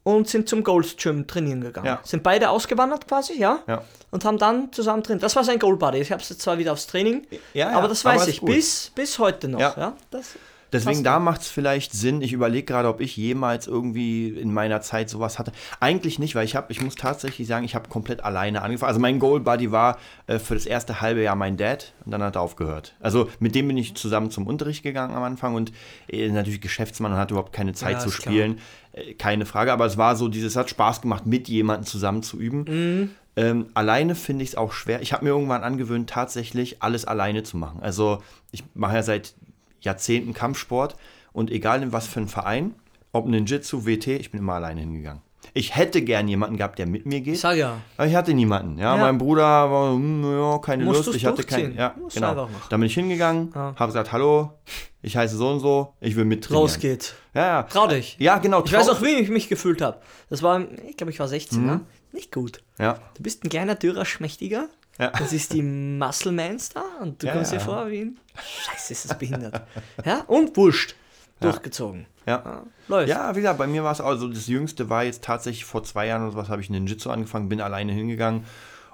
[0.04, 1.86] und sind zum Gold Gym trainieren gegangen.
[1.86, 2.00] Ja.
[2.02, 3.60] Sind beide ausgewandert quasi, ja?
[3.66, 3.82] Ja.
[4.10, 5.22] Und haben dann zusammen trainiert.
[5.22, 5.98] Das war sein Gold Buddy.
[5.98, 8.28] Ich habe es jetzt zwar wieder aufs Training, Ja, ja, aber das aber weiß ist
[8.34, 9.60] ich bis, bis heute noch.
[9.60, 9.74] Ja.
[9.76, 9.96] Ja.
[10.10, 10.30] Das,
[10.72, 12.20] Deswegen da macht es vielleicht Sinn.
[12.20, 15.52] Ich überlege gerade, ob ich jemals irgendwie in meiner Zeit sowas hatte.
[15.80, 18.88] Eigentlich nicht, weil ich habe, ich muss tatsächlich sagen, ich habe komplett alleine angefangen.
[18.88, 22.22] Also mein Goal Buddy war äh, für das erste halbe Jahr mein Dad und dann
[22.22, 22.94] hat er aufgehört.
[23.00, 25.72] Also mit dem bin ich zusammen zum Unterricht gegangen am Anfang und
[26.08, 28.58] äh, natürlich Geschäftsmann und hatte überhaupt keine Zeit Ja, zu spielen.
[28.92, 32.38] Äh, keine Frage, aber es war so, dieses hat Spaß gemacht, mit jemandem zusammen zu
[32.38, 32.64] üben.
[32.68, 33.10] Mhm.
[33.36, 35.00] Ähm, alleine finde ich es auch schwer.
[35.00, 37.80] Ich habe mir irgendwann angewöhnt, tatsächlich alles alleine zu machen.
[37.80, 39.34] Also ich mache ja seit
[39.80, 40.96] Jahrzehnten Kampfsport
[41.32, 42.74] und egal in was für einen Verein,
[43.12, 45.22] ob Ninjitsu, WT, ich bin immer alleine hingegangen.
[45.54, 47.78] Ich hätte gern jemanden gehabt, der mit mir ich geht, sag ja.
[47.96, 48.76] aber ich hatte niemanden.
[48.78, 49.00] Ja, Ja.
[49.02, 51.74] mein Bruder war, hm, ja, keine Musst Lust, ich hatte keinen.
[51.74, 52.48] Ja, Musst genau.
[52.68, 53.74] Dann bin ich hingegangen, Ja.
[53.76, 54.52] habe gesagt, hallo,
[55.00, 56.62] ich heiße so und so, ich will mittrainieren.
[56.68, 57.14] Raus geht's.
[57.34, 57.62] Ja, ja.
[57.62, 58.16] Trau dich.
[58.18, 58.62] Ja, genau.
[58.64, 59.98] Ich weiß auch, wie ich mich gefühlt habe.
[60.28, 61.66] Das war, ich glaube, ich war 16, Mhm.
[61.66, 61.80] ne?
[62.12, 62.62] Nicht gut.
[62.78, 64.68] Ja, Du bist ein kleiner, dürrer Schmächtiger.
[64.98, 65.10] Ja.
[65.10, 67.64] Das ist die Musclemans da und du Ja, kommst dir ja.
[67.64, 68.18] vor wie ein.
[68.36, 69.62] Scheiße, ist das behindert.
[70.04, 70.94] ja, und wurscht.
[71.40, 72.06] Durchgezogen.
[72.26, 72.42] ja.
[72.44, 73.08] Ja, läuft.
[73.08, 76.06] Ja, wie gesagt, bei mir war es also das Jüngste war jetzt tatsächlich vor zwei
[76.06, 78.44] Jahren oder sowas habe ich Ninjitsu angefangen, bin alleine hingegangen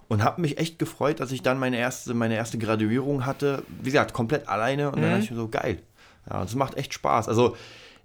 [0.09, 3.63] und habe mich echt gefreut, dass ich dann meine erste, meine erste Graduierung hatte.
[3.81, 5.11] Wie gesagt, komplett alleine und dann Mhm.
[5.13, 5.81] dachte ich mir so, geil.
[6.29, 7.29] Ja, es macht echt Spaß.
[7.29, 7.57] Also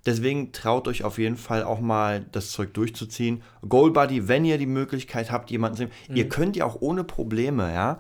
[0.06, 3.44] Deswegen traut euch auf jeden Fall auch mal das Zeug durchzuziehen.
[3.68, 7.04] Goal Buddy, wenn ihr die Möglichkeit habt, jemanden zu nehmen, ihr könnt ja auch ohne
[7.04, 8.00] Probleme, ja,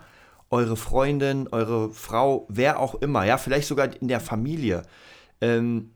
[0.49, 4.83] eure Freundin, eure Frau, wer auch immer, ja, vielleicht sogar in der Familie.
[5.41, 5.91] Ähm,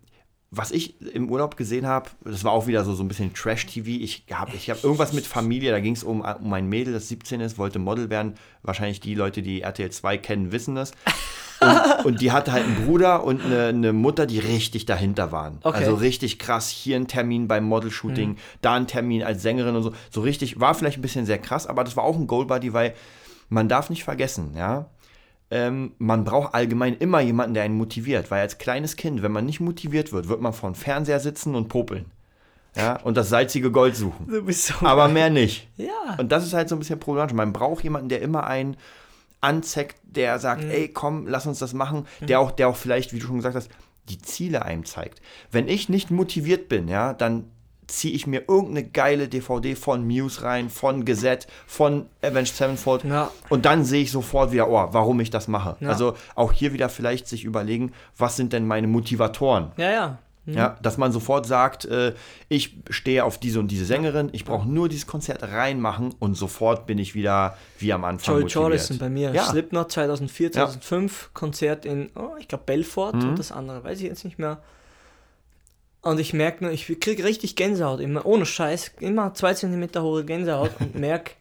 [0.56, 3.89] was ich im Urlaub gesehen habe, das war auch wieder so, so ein bisschen Trash-TV.
[3.89, 7.08] Ich habe ich hab irgendwas mit Familie, da ging es um, um ein Mädel, das
[7.10, 8.36] 17 ist, wollte Model werden.
[8.62, 10.92] Wahrscheinlich die Leute, die RTL 2 kennen, wissen das.
[11.60, 15.58] Und, und die hatte halt einen Bruder und eine, eine Mutter, die richtig dahinter waren.
[15.63, 15.78] Okay.
[15.78, 16.70] Also richtig krass.
[16.70, 18.38] Hier ein Termin beim Model-Shooting, Mhm.
[18.62, 19.94] da ein Termin als Sängerin und so.
[20.12, 22.94] So richtig, war vielleicht ein bisschen sehr krass, aber das war auch ein Goal-Buddy, weil
[23.50, 24.86] man darf nicht vergessen, ja,
[25.54, 29.46] ähm, man braucht allgemein immer jemanden, der einen motiviert, weil als kleines Kind, wenn man
[29.46, 32.06] nicht motiviert wird, wird man vor dem Fernseher sitzen und popeln.
[32.76, 34.26] Ja, und das salzige Gold suchen.
[34.28, 34.74] Du bist so.
[34.84, 35.68] Aber mehr nicht.
[35.78, 36.16] ja.
[36.18, 37.36] Und das ist halt so ein bisschen problematisch.
[37.36, 38.78] Man braucht jemanden, der immer einen
[39.42, 43.20] anzeckt, der sagt, ey, komm, lass uns das machen, der auch, der auch vielleicht, wie
[43.20, 43.70] du schon gesagt hast,
[44.10, 45.22] die Ziele einem zeigt.
[45.52, 47.46] Wenn ich nicht motiviert bin, ja, dann
[47.88, 53.30] ziehe ich mir irgendeine geile DVD von Muse rein, von Gazette, von Avenged Sevenfold Ja.
[53.50, 55.76] und dann sehe ich sofort wieder, oh, warum ich das mache.
[55.80, 55.89] Ja.
[55.89, 59.72] Also auch hier wieder vielleicht sich überlegen, was sind denn meine Motivatoren?
[59.78, 60.17] ja, ja.
[60.46, 62.13] Ja, dass man sofort sagt, äh,
[62.50, 66.86] ich stehe auf diese und diese Sängerin, ich brauche nur dieses Konzert reinmachen und sofort
[66.86, 68.54] bin ich wieder wie am Anfang motiviert.
[68.56, 69.32] Jordison bei mir.
[69.34, 69.43] Ja.
[69.46, 73.30] Slipknot 2004, 2005, Konzert in, oh, ich glaube, Belfort Mhm.
[73.30, 74.58] und das andere, weiß ich jetzt nicht mehr.
[76.04, 80.26] Und ich merke nur, ich kriege richtig Gänsehaut, immer ohne Scheiß, immer zwei Zentimeter hohe
[80.26, 81.32] Gänsehaut und merke,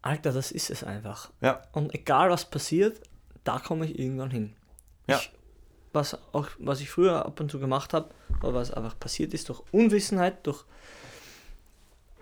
[0.00, 1.30] Alter, das ist es einfach.
[1.40, 3.00] Ja, Und egal was passiert,
[3.42, 4.54] da komme ich irgendwann hin.
[5.08, 5.16] Ja.
[5.16, 5.32] Ich,
[5.92, 8.10] was, auch, was ich früher ab und zu gemacht habe,
[8.42, 10.64] oder was einfach passiert ist, durch Unwissenheit, durch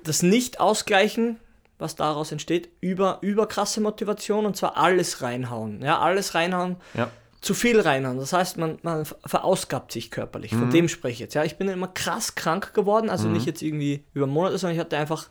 [0.04, 1.38] das Nicht-Ausgleichen,
[1.78, 5.82] was daraus entsteht, über, über krasse Motivation und zwar alles reinhauen.
[5.82, 7.10] Ja, alles reinhauen, ja,
[7.44, 8.18] zu viel reinhauen.
[8.18, 10.52] Das heißt, man, man verausgabt sich körperlich.
[10.52, 10.58] Mhm.
[10.60, 11.34] Von dem spreche ich jetzt.
[11.34, 14.80] Ja, ich bin immer krass krank geworden, also nicht jetzt irgendwie über Monate, sondern ich
[14.80, 15.28] hatte einfach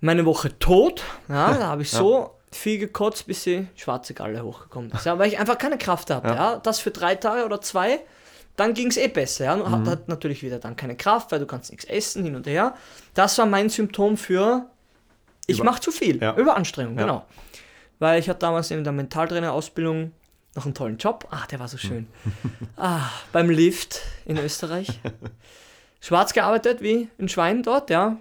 [0.00, 1.02] meine Woche tot.
[1.28, 1.98] Ja, da habe ich Ja.
[1.98, 5.04] so viel gekotzt, bis die schwarze Galle hochgekommen ist.
[5.06, 6.28] Ja, weil ich einfach keine Kraft hatte.
[6.28, 6.34] Ja.
[6.34, 6.56] Ja.
[6.58, 8.00] das für drei Tage oder zwei.
[8.56, 9.44] Dann ging es eh besser.
[9.46, 9.70] Ja, Mhm.
[9.70, 12.74] hat, hat natürlich wieder dann keine Kraft, weil du kannst nichts essen hin und her.
[13.14, 14.66] Das war mein Symptom für
[15.46, 16.20] ich mache zu viel.
[16.20, 16.34] Ja.
[16.36, 17.24] Überanstrengung, genau.
[17.98, 20.12] Weil ich hatte damals in der Mentaltrainerausbildung
[20.56, 21.26] noch einen tollen Job.
[21.30, 22.06] Ah, der war so schön.
[22.76, 25.00] ah, beim Lift in Österreich.
[26.00, 28.16] Schwarz gearbeitet wie ein Schwein dort, ja.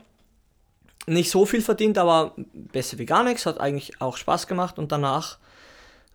[1.07, 3.45] Nicht so viel verdient, aber besser wie gar nichts.
[3.45, 5.37] Hat eigentlich auch Spaß gemacht und danach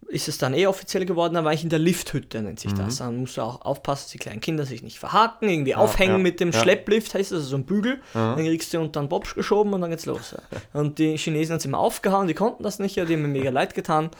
[0.09, 2.97] ist es dann eh offiziell geworden, da war ich in der Lifthütte, nennt sich das.
[2.97, 6.19] Dann musst du auch aufpassen, dass die kleinen Kinder sich nicht verhaken, irgendwie aufhängen ja,
[6.19, 6.61] mit dem ja.
[6.61, 8.01] Schlepplift, heißt das, also so ein Bügel.
[8.13, 10.33] Dann kriegst du unter den Bobsch geschoben und dann geht's los.
[10.33, 10.81] Ja.
[10.81, 13.29] Und die Chinesen haben es immer aufgehauen, die konnten das nicht, ja, die haben mir
[13.29, 14.11] mega leid getan.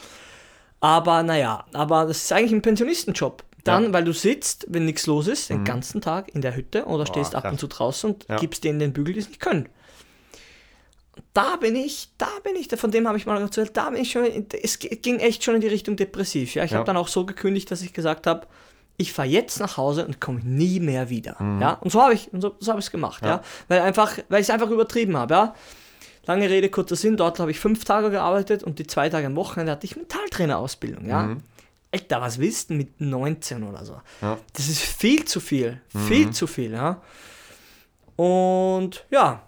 [0.81, 3.45] Aber naja, aber das ist eigentlich ein Pensionistenjob.
[3.65, 3.93] Dann, Ja.
[3.93, 7.35] weil du sitzt, wenn nichts los ist, den ganzen Tag in der Hütte oder stehst
[7.35, 7.53] ab krass.
[7.53, 8.37] und zu draußen und Ja.
[8.37, 9.69] gibst denen den Bügel, die es nicht können.
[11.35, 14.11] Da bin ich, da bin ich, von dem habe ich mal erzählt, da bin ich
[14.13, 14.25] schon,
[14.63, 16.55] es ging echt schon in die Richtung depressiv.
[16.55, 16.79] Ja, ich Ja.
[16.79, 18.47] habe dann auch so gekündigt, dass ich gesagt habe,
[18.97, 21.37] ich fahre jetzt nach Hause und komme nie mehr wieder.
[21.61, 23.23] Ja, und so habe ich, und so, so habe ich es gemacht.
[23.23, 23.37] Ja.
[23.37, 23.43] Mhm.
[23.43, 23.45] Ja.
[23.69, 25.35] weil einfach, weil ich es einfach übertrieben habe.
[25.35, 25.55] Ja,
[26.27, 27.17] lange Rede kurzer Sinn.
[27.17, 31.07] Dort habe ich fünf Tage gearbeitet und die zwei Tage am Wochenende hatte ich Mentaltrainerausbildung.
[31.07, 31.37] Ja,
[31.93, 33.95] Alter, was willst du mit 19 oder so?
[33.95, 33.99] Mhm.
[34.23, 34.35] Ja.
[34.37, 34.39] Mhm.
[34.53, 36.73] Das ist viel zu viel, viel zu viel.
[36.73, 37.01] Ja,
[38.17, 39.43] und ja.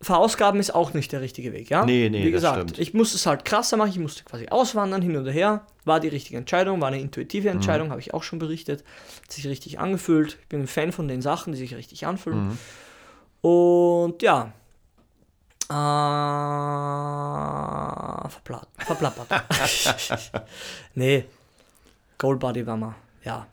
[0.00, 1.86] Verausgaben ist auch nicht der richtige Weg, ja?
[1.86, 5.16] Nee, nee, Wie gesagt, ich musste es halt krasser machen, ich musste quasi auswandern, hin
[5.16, 5.64] und her.
[5.86, 7.54] War die richtige Entscheidung, war eine intuitive Mhm.
[7.54, 8.84] Entscheidung, habe ich auch schon berichtet.
[9.22, 10.36] Hat sich richtig angefühlt.
[10.42, 12.48] Ich bin ein Fan von den Sachen, die sich richtig anfühlen.
[13.42, 13.48] Mhm.
[13.48, 14.52] Und ja.
[15.64, 15.74] Äh,
[18.28, 19.28] verpla verplappert.
[20.94, 21.24] nee.
[22.18, 22.94] Gold Body war mal.
[23.24, 23.46] Ja.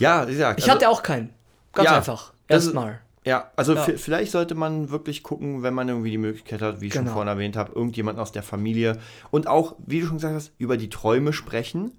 [0.00, 0.58] Ja, wie gesagt.
[0.60, 1.30] Ich also- hatte auch keinen.
[1.72, 2.32] Ganz Ja, einfach.
[2.48, 3.00] Erstmal.
[3.24, 3.84] Ja, also Ja.
[3.86, 7.04] vi- vielleicht sollte man wirklich gucken, wenn man irgendwie die Möglichkeit hat, wie ich schon
[7.04, 7.14] Genau.
[7.14, 8.98] vorhin erwähnt habe, irgendjemand aus der Familie
[9.30, 11.92] und auch, wie du schon gesagt hast, über die Träume sprechen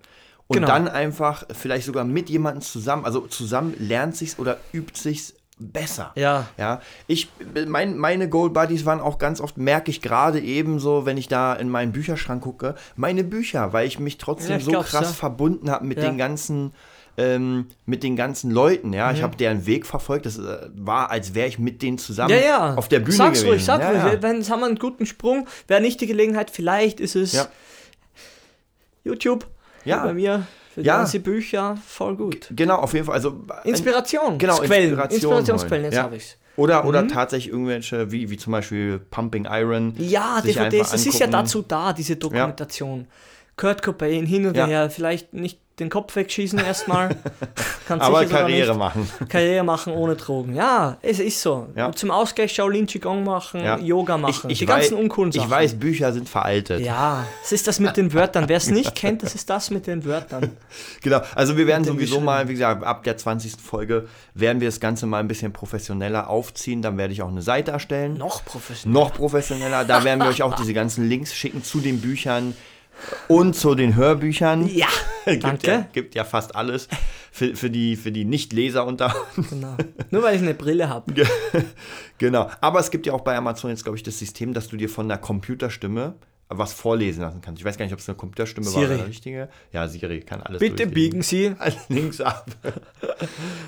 [0.48, 0.68] und Genau.
[0.68, 6.12] dann einfach vielleicht sogar mit jemandem zusammen, also zusammen lernt sich's oder übt sich's besser.
[6.16, 6.48] Ja.
[6.58, 7.30] Ja, ich,
[7.68, 11.54] mein, meine Gold Buddies waren auch ganz oft, merke ich gerade ebenso, wenn ich da
[11.54, 15.14] in meinen Bücherschrank gucke, meine Bücher, weil ich mich trotzdem Ja, ich so krass ja.
[15.14, 16.06] verbunden habe mit Ja.
[16.10, 16.74] den ganzen,
[17.18, 19.12] ähm, mit den ganzen Leuten, ja.
[19.12, 19.24] Ich Mhm.
[19.24, 22.74] habe deren Weg verfolgt, das äh, war, als wäre ich mit denen zusammen Ja, ja.
[22.76, 23.50] auf der Bühne Sag's gewesen.
[23.52, 24.14] ruhig, sag ruhig.
[24.14, 24.22] ja.
[24.24, 27.46] Wenn jetzt haben wir einen guten Sprung, wäre nicht die Gelegenheit, vielleicht ist es Ja.
[29.04, 29.46] YouTube.
[29.86, 30.04] Ja.
[30.04, 30.98] Bei mir für Ja.
[30.98, 32.48] ganze Bücher voll gut.
[32.56, 33.16] Genau, auf jeden Fall.
[33.16, 34.38] Also, ein- Inspiration.
[34.38, 34.90] Genau, Quellen.
[34.90, 36.04] Inspiration Inspirationsquellen, jetzt Ja.
[36.04, 36.38] habe ich's.
[36.56, 37.08] Oder, oder Mhm.
[37.10, 39.96] tatsächlich irgendwelche, wie, wie zum Beispiel Pumping Iron.
[39.98, 43.08] Ja, DVDs, es ist ja dazu da, diese Dokumentation.
[43.56, 44.66] Kurt Cobain hin und Ja.
[44.68, 47.16] her, vielleicht nicht den Kopf wegschießen erstmal.
[47.90, 49.10] Aber Karriere machen.
[49.28, 50.56] Karriere machen ohne Drogen.
[50.56, 51.68] Ja, es ist so.
[51.76, 51.92] Ja.
[51.92, 53.78] Zum Ausgleich Shaolin Qigong machen, Ja.
[53.80, 55.46] Yoga machen, Ich, ich die weiß, ganzen uncoolen Sachen.
[55.46, 56.82] Ich weiß, Bücher sind veraltet.
[56.82, 58.48] Ja, es ist das mit den Wörtern.
[58.48, 60.52] Wer es nicht kennt, das ist das mit den Wörtern.
[61.02, 63.56] Genau, also wir werden sowieso mal, wie gesagt, ab der 20.
[63.62, 66.82] Folge werden wir das Ganze mal ein bisschen professioneller aufziehen.
[66.82, 68.18] Dann werde ich auch eine Seite erstellen.
[68.18, 69.02] Noch professionell.
[69.02, 69.84] Noch professioneller.
[69.86, 72.56] Da werden wir euch auch diese ganzen Links schicken zu den Büchern
[73.28, 74.68] und zu den Hörbüchern.
[74.68, 74.88] Ja,
[75.26, 75.68] gibt, danke.
[75.72, 76.88] ja, gibt ja fast alles
[77.32, 79.50] für, für die, für die Nicht-Leser unter uns.
[79.50, 79.76] Genau.
[80.12, 81.14] Nur weil ich eine Brille habe.
[82.20, 82.50] Genau.
[82.62, 84.88] Aber es gibt ja auch bei Amazon jetzt, glaube ich, das System, dass du dir
[84.90, 86.14] von der Computerstimme
[86.48, 87.60] was vorlesen lassen kannst.
[87.60, 88.86] Ich weiß gar nicht, ob es eine Computerstimme war Siri.
[88.86, 89.50] oder eine richtige.
[89.72, 91.56] Ja, Siri kann alles Bitte biegen Sie.
[91.90, 92.46] links ab.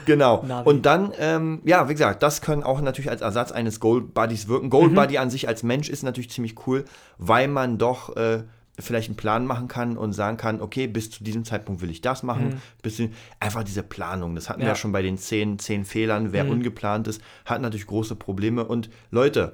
[0.06, 0.44] genau.
[0.44, 0.70] Navi.
[0.70, 4.48] Und dann, ähm, ja, wie gesagt, das können auch natürlich als Ersatz eines Gold Buddies
[4.48, 4.70] wirken.
[4.70, 4.96] Gold Mhm.
[4.96, 6.86] Buddy an sich als Mensch ist natürlich ziemlich cool,
[7.18, 8.44] weil man doch äh,
[8.80, 12.02] vielleicht einen Plan machen kann und sagen kann, okay, bis zu diesem Zeitpunkt will ich
[12.02, 12.62] das machen.
[12.82, 13.10] Bis zu,
[13.40, 14.36] einfach diese Planung.
[14.36, 14.68] Das hatten wir Mhm.
[14.68, 14.72] Ja.
[14.74, 16.32] ja schon bei den zehn, zehn Fehlern.
[16.34, 18.66] Wer ungeplant ist, hat natürlich große Probleme.
[18.66, 19.52] Und Leute,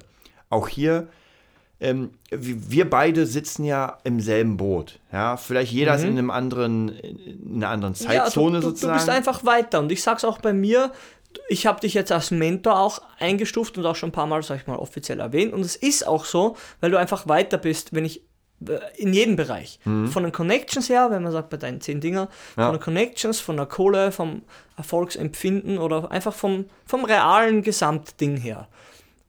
[0.50, 1.08] auch hier
[1.80, 5.00] ähm, wir wir beide sitzen ja im selben Boot.
[5.12, 8.04] Ja, vielleicht jeder ist in einem anderen, in einer anderen Mhm.
[8.12, 8.92] Ja, Zeitzone du, du, sozusagen.
[8.92, 9.80] du bist einfach weiter.
[9.80, 10.92] Und ich sag's auch bei mir,
[11.48, 14.60] ich habe dich jetzt als Mentor auch eingestuft und auch schon ein paar Mal, sag
[14.60, 15.52] ich mal, offiziell erwähnt.
[15.52, 18.22] Und es ist auch so, weil du einfach weiter bist, wenn ich
[18.96, 19.78] in jedem Bereich.
[19.84, 22.28] Von den Connections her, wenn man sagt, bei deinen zehn Dinger, Mhm.
[22.60, 22.66] Ja.
[22.66, 24.42] von den Connections, von der Kohle, vom
[24.76, 28.68] Erfolgsempfinden oder einfach vom, vom realen Gesamtding her.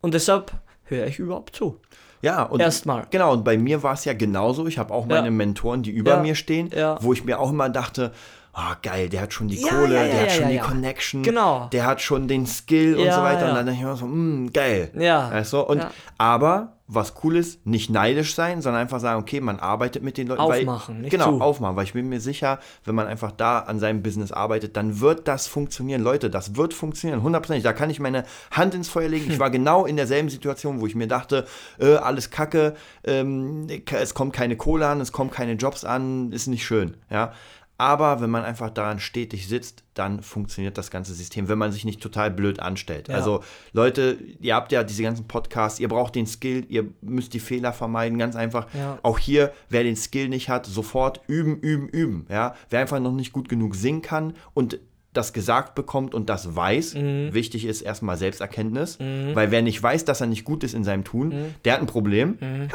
[0.01, 0.51] Und deshalb
[0.85, 1.79] höre ich überhaupt zu.
[2.21, 3.07] ja, und Erstmal.
[3.09, 4.65] Genau, und bei mir war es ja genauso.
[4.67, 5.31] Ich habe auch meine Ja.
[5.31, 6.21] Mentoren, die über Ja.
[6.21, 6.69] mir stehen,
[7.01, 8.11] wo ich mir auch immer dachte,
[8.53, 10.57] ah geil, der hat schon die Ja, Kohle, ja, ja, der hat schon die.
[10.59, 11.67] Connection, Genau.
[11.71, 13.49] der hat schon den Skill und so weiter.
[13.49, 14.91] Und dann dachte ich mir so, mm, geil.
[14.97, 15.31] Ja.
[15.31, 15.59] Weißt du?
[15.61, 15.85] Und.
[16.17, 20.27] Aber was cool ist, nicht neidisch sein, sondern einfach sagen, okay, man arbeitet mit den
[20.27, 20.41] Leuten.
[20.41, 21.41] Aufmachen, weil, nicht Genau, zu.
[21.41, 24.99] aufmachen, weil ich bin mir sicher, wenn man einfach da an seinem Business arbeitet, dann
[24.99, 26.03] wird das funktionieren.
[26.03, 27.63] Leute, das wird funktionieren, hundertprozentig.
[27.63, 29.31] Da kann ich meine Hand ins Feuer legen.
[29.31, 31.47] Ich war genau in derselben Situation, wo ich mir dachte,
[31.79, 32.75] äh, alles kacke,
[33.05, 36.97] ähm, es kommt keine Kohle an, es kommen keine Jobs an, ist nicht schön.
[37.09, 37.31] Ja.
[37.77, 41.85] Aber wenn man einfach daran stetig sitzt, dann funktioniert das ganze System, wenn man sich
[41.85, 43.07] nicht total blöd anstellt.
[43.07, 43.15] Ja.
[43.15, 47.39] Also Leute, ihr habt ja diese ganzen Podcasts, ihr braucht den Skill, ihr müsst die
[47.39, 48.67] Fehler vermeiden, ganz einfach.
[48.73, 48.99] Ja.
[49.01, 52.25] Auch hier, wer den Skill nicht hat, sofort üben, üben, üben.
[52.29, 52.55] Ja?
[52.69, 54.79] Wer einfach noch nicht gut genug singen kann und
[55.13, 57.33] das gesagt bekommt und das weiß, Mhm.
[57.33, 61.03] wichtig ist erstmal Selbsterkenntnis, weil wer nicht weiß, dass er nicht gut ist in seinem
[61.03, 62.37] Tun, der hat ein Problem.
[62.41, 62.69] der Mhm.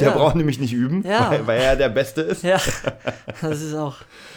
[0.00, 0.10] Ja.
[0.10, 1.30] braucht nämlich nicht üben, Ja.
[1.30, 2.42] weil, weil er der Beste ist.
[2.44, 2.60] Ja,
[3.42, 3.96] das ist auch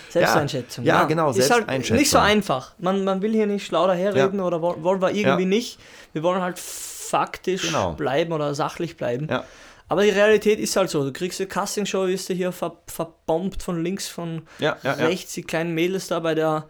[0.09, 0.85] Selbsteinschätzung.
[0.85, 1.97] Ja, genau, Ist halt Selbsteinschätzung.
[1.97, 2.73] nicht so einfach.
[2.77, 5.49] Man, man will hier nicht schlau daherreden oder woll- wollen wir irgendwie Ja.
[5.49, 5.79] nicht.
[6.13, 7.93] Wir wollen halt faktisch Genau.
[7.93, 9.27] bleiben oder sachlich bleiben.
[9.29, 9.43] Ja.
[9.89, 11.03] Aber die Realität ist halt so.
[11.03, 15.05] Du kriegst eine Castingshow, wirst du hier ver verbombt von links, von Ja, ja, ja.
[15.07, 16.67] rechts, die kleinen Mädels da bei der,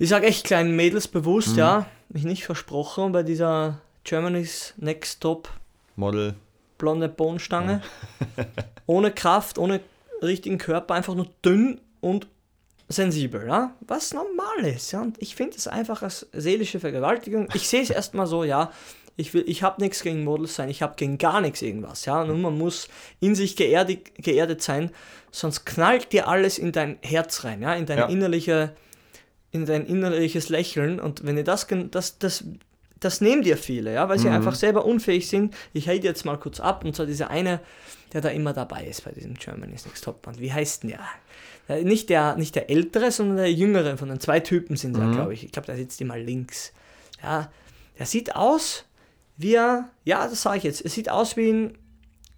[0.00, 1.58] ich sag echt kleinen Mädels bewusst, Mhm.
[1.58, 5.48] ja, mich nicht versprochen, bei dieser Germany's Next Top
[5.96, 6.34] Model.
[6.78, 7.82] blonde Bohnenstange.
[8.86, 9.80] ohne Kraft, ohne
[10.22, 12.26] richtigen Körper, einfach nur dünn und
[12.88, 13.74] sensibel, ja?
[13.80, 15.00] Was normal ist, ja?
[15.02, 17.48] Und ich finde es einfach als seelische Vergewaltigung.
[17.54, 18.72] Ich sehe es erstmal so, ja.
[19.16, 22.24] Ich, will, ich habe nichts gegen Models sein, ich habe gegen gar nichts irgendwas, ja.
[22.24, 22.88] Nur man muss
[23.20, 24.90] in sich geerdet, geerdet sein,
[25.30, 28.06] sonst knallt dir alles in dein Herz rein, ja, in deine Ja.
[28.08, 28.74] innerliche,
[29.52, 31.00] in dein innerliches Lächeln.
[31.00, 32.44] Und wenn ihr das, das, das,
[33.00, 35.54] das nehmen dir viele, ja, weil sie einfach selber unfähig sind.
[35.72, 37.60] Ich halte jetzt mal kurz ab, und zwar dieser eine,
[38.12, 40.40] der da immer dabei ist bei diesem Germany's Next Top Band.
[40.40, 41.00] Wie heißt denn der?
[41.68, 42.36] der nicht, der?
[42.36, 45.44] nicht der ältere, sondern der jüngere von den zwei Typen sind ja, glaube ich.
[45.44, 46.72] Ich glaube, der sitzt immer links.
[47.22, 47.50] Ja,
[47.98, 48.84] der sieht aus
[49.40, 51.78] wie er, ja, das sage ich jetzt, er sieht aus wie ein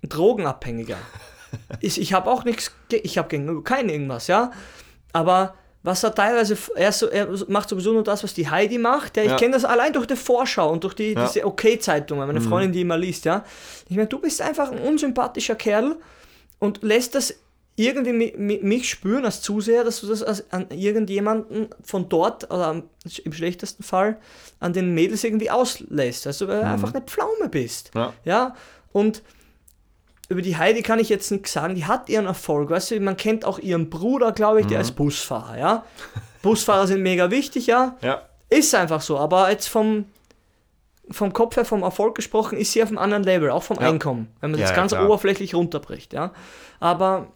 [0.03, 0.99] Drogenabhängiger.
[1.81, 4.53] ich ich habe auch nichts, ich habe gegen keinen irgendwas, ja.
[5.13, 5.55] Aber
[5.85, 9.16] was er teilweise, er, so, er macht sowieso nur das, was die Heidi macht.
[9.16, 9.37] Ja, ich Ja.
[9.37, 11.26] kenne das allein durch die Vorschau und durch die, Ja.
[11.26, 13.45] diese OK-Zeitung, meine Freundin, die immer liest, ja.
[13.89, 15.97] Ich meine, du bist einfach ein unsympathischer Kerl
[16.61, 17.35] und lässt das
[17.74, 20.22] irgendwie mi, mi, mich spüren als Zuseher, dass du das
[20.53, 22.83] an irgendjemanden von dort oder
[23.24, 24.18] im schlechtesten Fall
[24.61, 26.26] an den Mädels irgendwie auslässt.
[26.26, 27.91] Also weil du einfach eine Pflaume bist.
[27.95, 28.12] Ja.
[28.24, 28.55] Ja,
[28.93, 29.22] und
[30.33, 33.16] über die Heidi kann ich jetzt nichts sagen, die hat ihren Erfolg, weißt du, man
[33.16, 35.85] kennt auch ihren Bruder, glaube ich, der ist Busfahrer, ja.
[36.43, 37.97] Busfahrer sind mega wichtig, ja.
[38.03, 38.22] Ja.
[38.49, 40.07] Ist einfach so, aber jetzt vom,
[41.11, 43.89] vom Kopf her, vom Erfolg gesprochen, ist sie auf einem anderen Level, auch vom Ja.
[43.89, 45.05] Einkommen, wenn man Ja, das ja, ganz klar.
[45.07, 46.33] oberflächlich runterbricht, ja.
[46.80, 47.28] Aber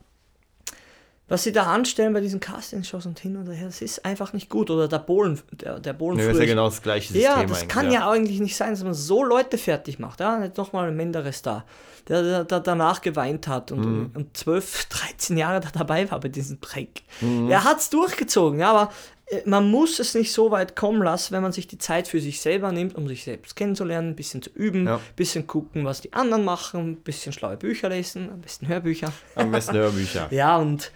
[1.28, 4.48] was sie da anstellen bei diesen Castingshows und hin und her, das ist einfach nicht
[4.48, 4.70] gut.
[4.70, 7.66] Oder der Bohlen, der, der Bohlen das ist ja genau das gleiche System Ja, das
[7.66, 8.08] kann ja.
[8.08, 10.20] eigentlich nicht sein, dass man so Leute fertig macht.
[10.20, 11.64] Ja, nicht nochmal ein Menderes da,
[12.08, 14.10] der, der, der danach geweint hat und, Mhm.
[14.14, 17.02] und 12, 13 Jahre da dabei war bei diesem Dreck.
[17.20, 17.50] Mhm.
[17.50, 18.92] Er hat's durchgezogen, ja, aber
[19.28, 22.20] äh, man muss es nicht so weit kommen lassen, wenn man sich die Zeit für
[22.20, 24.94] sich selber nimmt, um sich selbst kennenzulernen, ein bisschen zu üben, Ja.
[24.98, 29.12] ein bisschen gucken, was die anderen machen, ein bisschen schlaue Bücher lesen, am besten Hörbücher.
[29.34, 30.28] Am besten Hörbücher.
[30.30, 30.92] Ja, und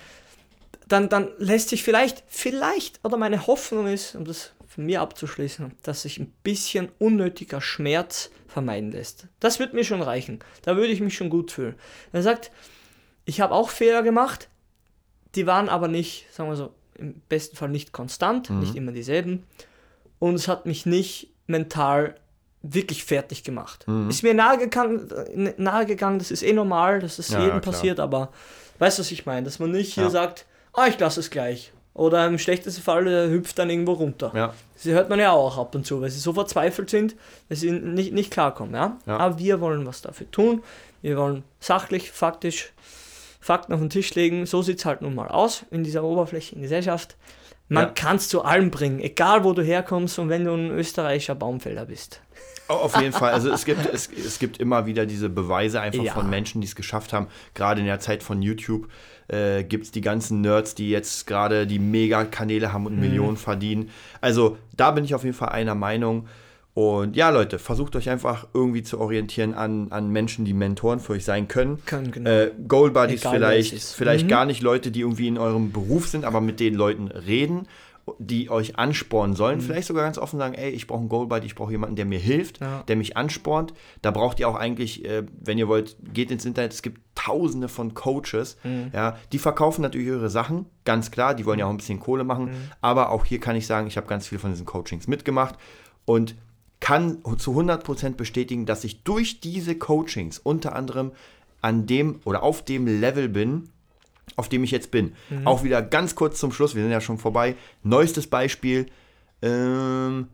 [0.91, 5.73] dann, dann lässt sich vielleicht, vielleicht, oder meine Hoffnung ist, um das von mir abzuschließen,
[5.83, 9.27] dass sich ein bisschen unnötiger Schmerz vermeiden lässt.
[9.39, 10.41] Das wird mir schon reichen.
[10.63, 11.77] Da würde ich mich schon gut fühlen.
[12.13, 12.51] Er sagt,
[13.25, 14.49] ich habe auch Fehler gemacht,
[15.37, 19.45] die waren aber nicht, sagen wir so, im besten Fall nicht konstant, nicht immer dieselben.
[20.19, 22.17] Und es hat mich nicht mental
[22.63, 23.87] wirklich fertig gemacht.
[24.09, 27.73] Ist mir nahegegangen, äh, nahegegangen, das ist eh normal, das ist Ja, jedem klar.
[27.73, 28.33] passiert, aber
[28.81, 29.45] weißt du, was ich meine?
[29.45, 30.11] Dass man nicht hier Ja.
[30.11, 31.73] sagt, ah, ich lasse es gleich.
[31.93, 34.31] Oder im schlechtesten Fall äh, hüpft dann irgendwo runter.
[34.35, 34.55] Ja.
[34.75, 37.17] Das hört man ja auch ab und zu, weil sie so verzweifelt sind,
[37.49, 38.75] dass sie nicht, nicht klarkommen.
[38.75, 38.97] Ja?
[39.07, 39.19] Ja.
[39.19, 40.63] Aber wir wollen was dafür tun.
[41.03, 42.73] Wir wollen sachlich, faktisch
[43.41, 44.47] Fakten auf den Tisch legen.
[44.47, 47.17] So sieht es halt nun mal aus in dieser oberflächlichen Gesellschaft.
[47.69, 47.91] Man Ja.
[47.91, 51.87] kann es zu allem bringen, egal wo du herkommst und wenn du ein österreichischer Baumfelder
[51.87, 52.21] bist.
[52.69, 53.33] Oh, Auf jeden Fall.
[53.33, 56.15] Also es gibt, es, es gibt immer wieder diese Beweise einfach Ja.
[56.15, 57.27] von Menschen, die es geschafft haben.
[57.55, 58.89] Gerade in der Zeit von YouTube
[59.33, 63.01] äh, gibt es die ganzen Nerds, die jetzt gerade die Mega-Kanäle haben und Mhm.
[63.01, 63.91] Millionen verdienen.
[64.21, 66.27] Also da bin ich auf jeden Fall einer Meinung.
[66.73, 71.15] Und ja, Leute, versucht euch einfach irgendwie zu orientieren an, an Menschen, die Mentoren für
[71.15, 71.85] euch sein können.
[71.85, 72.31] Können, genau.
[72.31, 74.31] Äh, Goal Buddies Egal, vielleicht, vielleicht Mhm.
[74.31, 77.67] gar nicht Leute, die irgendwie in eurem Beruf sind, aber mit den Leuten reden,
[78.19, 79.59] die euch anspornen sollen.
[79.59, 79.63] Mhm.
[79.63, 82.07] Vielleicht sogar ganz offen sagen, ey, ich brauche einen Goal Buddy, ich brauche jemanden, der
[82.07, 82.83] mir hilft, Ja.
[82.89, 83.75] der mich anspornt.
[84.01, 87.69] Da braucht ihr auch eigentlich, äh, wenn ihr wollt, geht ins Internet, es gibt tausende
[87.69, 88.91] von Coaches, Mhm.
[88.95, 92.25] ja, die verkaufen natürlich ihre Sachen, ganz klar, die wollen ja auch ein bisschen Kohle
[92.25, 92.55] machen, Mhm.
[92.81, 95.57] aber auch hier kann ich sagen, ich habe ganz viele von diesen Coachings mitgemacht
[96.05, 96.35] und
[96.81, 101.13] kann zu 100% bestätigen, dass ich durch diese Coachings unter anderem
[101.61, 103.69] an dem oder auf dem Level bin,
[104.37, 105.13] auf dem ich jetzt bin.
[105.29, 105.47] Mhm.
[105.47, 107.55] Auch wieder ganz kurz zum Schluss, wir sind ja schon vorbei.
[107.83, 108.87] Neuestes Beispiel.
[109.43, 110.29] Ähm,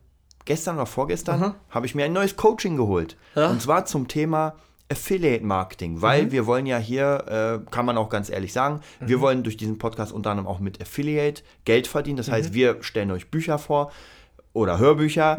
[0.45, 3.17] gestern oder vorgestern habe ich mir ein neues Coaching geholt.
[3.35, 3.49] Ja.
[3.51, 4.55] Und zwar zum Thema
[4.89, 9.21] Affiliate Marketing, weil wir wollen ja hier, äh, kann man auch ganz ehrlich sagen, wir
[9.21, 12.17] wollen durch diesen Podcast unter anderem auch mit Affiliate Geld verdienen.
[12.17, 13.91] Das heißt, wir stellen euch Bücher vor
[14.53, 15.39] oder Hörbücher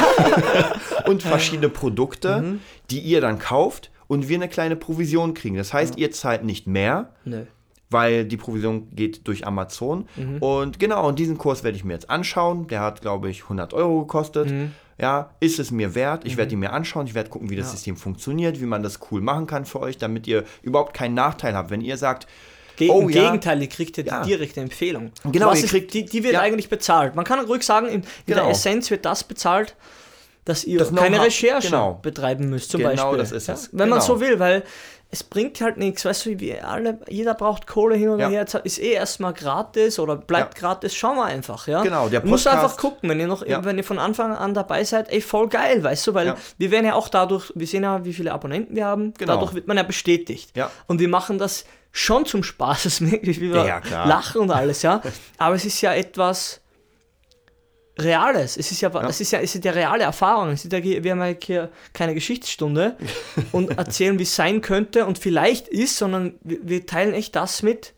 [1.06, 2.58] und verschiedene Produkte,
[2.90, 5.56] die ihr dann kauft und wir eine kleine Provision kriegen.
[5.56, 7.44] Das heißt, ihr zahlt nicht mehr, Nö.
[7.90, 10.08] weil die Provision geht durch Amazon.
[10.40, 12.66] Und genau, und diesen Kurs werde ich mir jetzt anschauen.
[12.66, 14.52] Der hat, glaube ich, 100 Euro gekostet.
[15.00, 16.24] Ja, ist es mir wert?
[16.26, 17.06] Ich werde ihn mir anschauen.
[17.06, 19.96] Ich werde gucken, wie das System funktioniert, wie man das cool machen kann für euch,
[19.98, 21.70] damit ihr überhaupt keinen Nachteil habt.
[21.70, 22.26] Wenn ihr sagt,
[22.76, 23.24] Ge Oh, Im ja.
[23.26, 24.22] Gegenteil, ihr kriegt ja die Ja.
[24.22, 25.12] direkte Empfehlung.
[25.30, 26.40] Genau, Was ihr ist, kriegt- die, die wird ja.
[26.40, 27.14] eigentlich bezahlt.
[27.14, 28.42] Man kann ruhig sagen, in, in Genau.
[28.44, 29.76] der Essenz wird das bezahlt,
[30.46, 31.98] dass ihr Das keine Recherche genau.
[32.00, 33.18] betreiben müsst, zum Genau, Beispiel.
[33.18, 33.54] das ist ja?
[33.54, 33.68] es.
[33.72, 34.14] Wenn man Genau.
[34.14, 34.62] so will, weil
[35.12, 38.28] es bringt halt nichts, weißt du, wie alle, jeder braucht Kohle hin und Ja.
[38.28, 41.82] her, ist eh erstmal gratis oder bleibt gratis, schauen wir einfach, ja.
[41.82, 43.64] Genau, der Podcast- einfach gucken, wenn ihr noch, Ja.
[43.64, 46.36] wenn ihr von Anfang an dabei seid, ey, voll geil, weißt du, weil Ja.
[46.58, 49.34] wir werden ja auch dadurch, wir sehen ja, wie viele Abonnenten wir haben, Genau.
[49.34, 50.56] dadurch wird man ja bestätigt.
[50.56, 50.70] Ja.
[50.86, 54.50] Und wir machen das schon zum Spaß, es merkt, wie wir Ja, ja, lachen und
[54.52, 55.02] alles, ja.
[55.38, 56.60] Aber es ist ja etwas
[58.02, 58.56] Reales.
[58.56, 60.50] Es ist ja, Es ist ja, es ist ja reale Erfahrung.
[60.50, 62.96] Es ist ja, wir haben ja hier keine Geschichtsstunde
[63.52, 67.62] und erzählen, wie es sein könnte und vielleicht ist, sondern wir, wir teilen echt das
[67.62, 67.94] mit,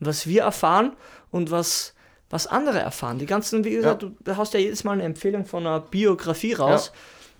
[0.00, 0.92] was wir erfahren
[1.30, 1.94] und was,
[2.30, 3.18] was andere erfahren.
[3.18, 6.92] Die ganzen, wie gesagt, du hast ja jedes Mal eine Empfehlung von einer Biografie raus.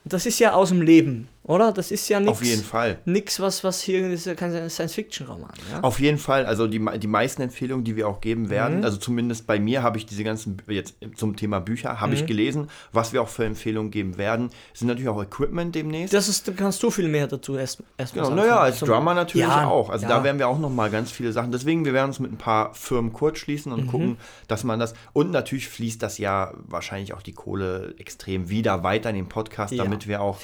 [0.05, 1.73] Das ist ja aus dem Leben, oder?
[1.73, 2.33] Das ist ja nichts.
[2.41, 2.99] Auf jeden Fall.
[3.05, 5.51] Nichts, was, was hier ist ja kein Science-Fiction-Roman.
[5.73, 5.81] Ja?
[5.83, 8.85] Auf jeden Fall, also die, die meisten Empfehlungen, die wir auch geben werden, Mhm.
[8.85, 12.19] also zumindest bei mir habe ich diese ganzen, jetzt zum Thema Bücher, habe Mhm.
[12.19, 12.69] ich gelesen.
[12.93, 16.15] Was wir auch für Empfehlungen geben werden, sind natürlich auch Equipment demnächst.
[16.15, 18.61] Das ist, da kannst du viel mehr dazu erst, erst Genau, mal naja, sagen.
[18.65, 19.91] als Zum- Drummer natürlich Ja, auch.
[19.91, 20.09] Also ja.
[20.09, 21.53] da werden wir auch nochmal ganz viele Sachen.
[21.53, 23.79] Deswegen, wir werden uns mit ein paar Firmen kurz schließen Mhm.
[23.79, 24.17] und gucken,
[24.49, 24.95] dass man das.
[25.13, 29.75] Und natürlich fließt das ja wahrscheinlich auch die Kohle extrem wieder weiter in den Podcast,
[29.77, 30.39] damit wir auch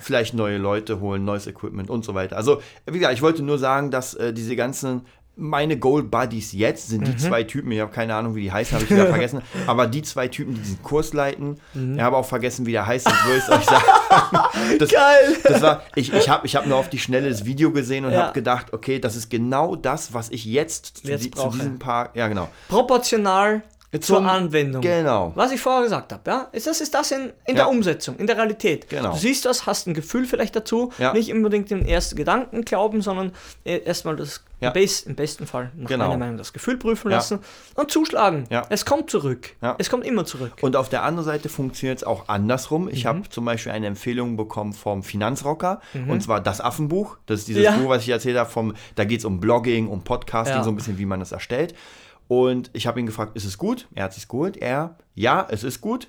[0.00, 2.36] vielleicht neue Leute holen, neues Equipment und so weiter.
[2.36, 5.02] Also, wie gesagt, ich wollte nur sagen, dass äh, diese ganzen.
[5.38, 7.18] Meine Goal Buddies jetzt sind die Mhm.
[7.18, 10.00] zwei Typen, ich habe keine Ahnung, wie die heißen, habe ich wieder vergessen, aber die
[10.00, 11.96] zwei Typen, die diesen Kurs leiten, Mhm.
[11.96, 13.84] ich habe auch vergessen, wie der heißt, ich es euch sagen.
[14.78, 15.36] Das, Geil!
[15.44, 18.12] das war, ich, ich habe ich hab nur auf die Schnelle das Video gesehen und
[18.12, 18.22] Ja.
[18.22, 21.58] habe gedacht, okay, das ist genau das, was ich jetzt zu, Jetzt die, zu brauche.
[21.58, 22.48] diesem Paar, ja genau.
[22.68, 23.62] Proportional
[24.00, 24.80] zur Zum- Anwendung.
[24.82, 25.32] Genau.
[25.34, 27.64] Was ich vorher gesagt habe, ja, ist das ist das in, in Ja.
[27.64, 28.88] der Umsetzung, in der Realität.
[28.88, 29.12] Genau.
[29.12, 31.12] Du siehst das, hast ein Gefühl vielleicht dazu, Ja.
[31.12, 33.32] nicht unbedingt den ersten Gedanken glauben, sondern
[33.64, 34.68] äh, erstmal das Ja.
[34.68, 36.06] im, best, im besten Fall nach Genau.
[36.06, 37.40] meiner Meinung das Gefühl prüfen lassen
[37.74, 38.44] und zuschlagen.
[38.50, 38.64] Ja.
[38.70, 39.50] Es kommt zurück.
[39.60, 39.74] Ja.
[39.78, 40.52] Es kommt immer zurück.
[40.62, 42.84] Und auf der anderen Seite funktioniert es auch andersrum.
[42.84, 42.88] Mhm.
[42.90, 47.18] Ich habe zum Beispiel eine Empfehlung bekommen vom Finanzrocker und zwar das Affenbuch.
[47.26, 47.66] Das ist dieses.
[47.76, 48.48] Buch, was ich erzählt habe.
[48.48, 51.74] Vom, da geht es um Blogging, um Podcasting, so ein bisschen, wie man das erstellt.
[52.28, 53.86] Und ich habe ihn gefragt, ist es gut?
[53.94, 54.56] Er hat sich geholt.
[54.56, 56.08] Er, ja, es ist gut.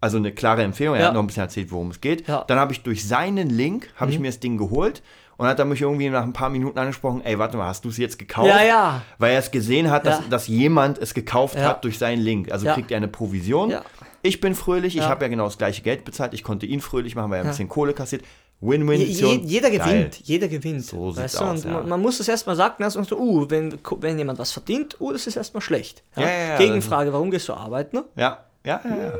[0.00, 0.94] Also eine klare Empfehlung.
[0.94, 1.06] Er Ja.
[1.08, 2.26] hat noch ein bisschen erzählt, worum es geht.
[2.26, 2.38] Ja.
[2.38, 2.44] Mhm.
[2.46, 5.02] Dann habe ich durch seinen Link, habe ich mir das Ding geholt.
[5.36, 7.88] Und hat er mich irgendwie nach ein paar Minuten angesprochen, ey, warte mal, hast du
[7.88, 8.48] es jetzt gekauft?
[8.48, 9.02] Ja, ja.
[9.16, 12.52] Weil er es gesehen hat, dass, dass jemand es gekauft hat durch seinen Link.
[12.52, 13.74] Also kriegt er eine Provision.
[14.22, 17.14] Ich bin fröhlich, ich habe ja genau das gleiche Geld bezahlt, ich konnte ihn fröhlich
[17.16, 18.22] machen, weil er ein bisschen Kohle kassiert.
[18.60, 19.00] Win-win.
[19.00, 20.22] je, jeder gewinnt, Geil.
[20.22, 20.84] jeder gewinnt.
[20.84, 21.44] So weißt du?
[21.44, 21.78] aus, und ja.
[21.78, 25.12] man, man muss das erstmal sagen, erstmal so, uh, wenn, wenn jemand was verdient, uh,
[25.12, 26.02] das ist erstmal schlecht.
[26.16, 28.02] Ja, ja, Gegenfrage, warum gehst du arbeiten?
[28.16, 28.96] Ja, ja, ja.
[28.96, 29.12] ja.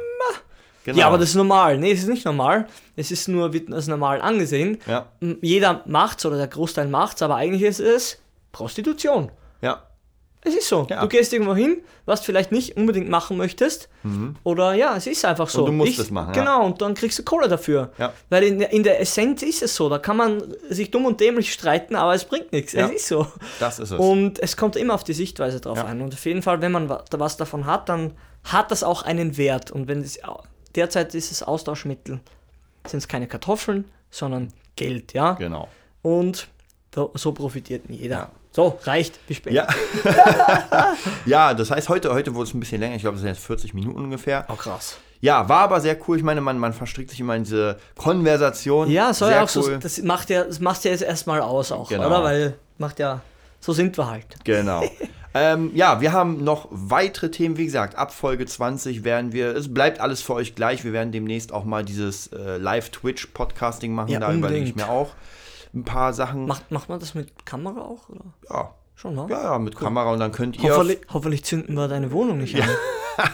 [0.84, 0.98] Genau.
[0.98, 1.78] Ja, aber das ist normal.
[1.78, 2.66] Nee, es ist nicht normal.
[2.96, 4.78] Es ist nur, wird als normal angesehen.
[5.42, 8.18] Jeder macht's oder der Großteil macht's, aber eigentlich ist es
[8.50, 9.30] Prostitution.
[9.60, 9.82] ja,
[10.42, 10.86] Es ist so.
[10.88, 11.02] Ja.
[11.02, 13.90] Du gehst irgendwo hin, was du vielleicht nicht unbedingt machen möchtest.
[14.42, 15.60] Oder ja, es ist einfach so.
[15.60, 15.64] Mhm.
[15.64, 16.40] Und du musst ich, es machen, ja.
[16.40, 17.92] Genau, und dann kriegst du Kohle dafür.
[17.98, 18.14] Ja.
[18.30, 19.90] Weil in der, in der Essenz ist es so.
[19.90, 22.72] Da kann man sich dumm und dämlich streiten, aber es bringt nichts.
[22.72, 22.86] Ja.
[22.86, 23.26] Es ist so.
[23.58, 23.98] das ist es.
[23.98, 25.84] Und es kommt immer auf die Sichtweise drauf Ja.
[25.84, 26.00] an.
[26.00, 28.12] Und auf jeden Fall, wenn man was davon hat, dann
[28.44, 29.70] hat das auch einen Wert.
[29.70, 30.18] Und wenn es
[30.74, 32.20] derzeit ist es Austauschmittel,
[32.86, 35.32] sind es keine Kartoffeln, sondern Geld, ja.
[35.32, 35.68] genau.
[36.00, 36.48] Und
[36.94, 38.30] so, so profitiert jeder.
[38.52, 39.24] So, reicht.
[39.26, 39.54] Bis später.
[39.54, 39.68] Ja.
[41.26, 42.96] ja, das heißt, heute, heute wurde es ein bisschen länger.
[42.96, 44.44] Ich glaube, es sind jetzt 40 Minuten ungefähr.
[44.48, 44.98] Oh, krass.
[45.20, 46.16] Ja, war aber sehr cool.
[46.16, 48.90] Ich meine, man, man verstrickt sich immer in diese Konversation.
[48.90, 49.62] Ja, soll ja auch so.
[49.62, 49.78] cool.
[49.80, 52.06] Das macht ja, das machst ja jetzt erstmal aus auch, Genau.
[52.06, 52.24] oder?
[52.24, 53.20] Weil macht ja.
[53.60, 54.24] So sind wir halt.
[54.44, 54.82] Genau.
[55.34, 57.58] ähm, ja, wir haben noch weitere Themen.
[57.58, 60.82] Wie gesagt, ab Folge 20 werden wir, es bleibt alles für euch gleich.
[60.82, 64.08] Wir werden demnächst auch mal dieses äh, Live-Twitch-Podcasting machen.
[64.08, 65.10] Ja, da überlege ich mir auch
[65.74, 66.46] ein paar Sachen.
[66.46, 68.08] Macht, macht man das mit Kamera auch?
[68.08, 68.24] Oder?
[68.50, 68.74] ja.
[68.96, 69.26] Schon, ne?
[69.30, 70.74] ja, ja, mit Kamera und dann könnt ihr.
[70.74, 72.68] Hoffentlich, hoffentlich zünden wir deine Wohnung nicht an.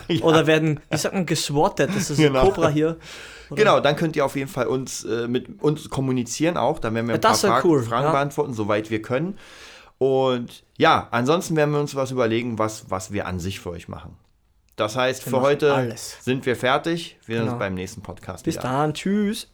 [0.08, 0.22] Ja.
[0.24, 1.90] Oder werden, wie sagt man, geswattet.
[1.92, 2.38] Das ist Genau.
[2.42, 2.98] ein Cobra hier.
[3.50, 3.56] Oder?
[3.64, 6.78] Genau, dann könnt ihr auf jeden Fall uns äh, mit uns kommunizieren auch.
[6.78, 8.12] Dann werden wir ein das paar Fragen, cool, Fragen ja.
[8.12, 9.38] beantworten, soweit wir können.
[9.98, 13.88] Und ja, ansonsten werden wir uns was überlegen, was, was wir an sich für euch
[13.88, 14.16] machen.
[14.76, 16.18] Das heißt, Wir für heute alles.
[16.22, 17.18] sind wir fertig.
[17.26, 17.52] Wir sehen Genau.
[17.54, 18.62] uns beim nächsten Podcast Bis wieder.
[18.68, 18.94] dann.
[18.94, 19.48] Tschüss.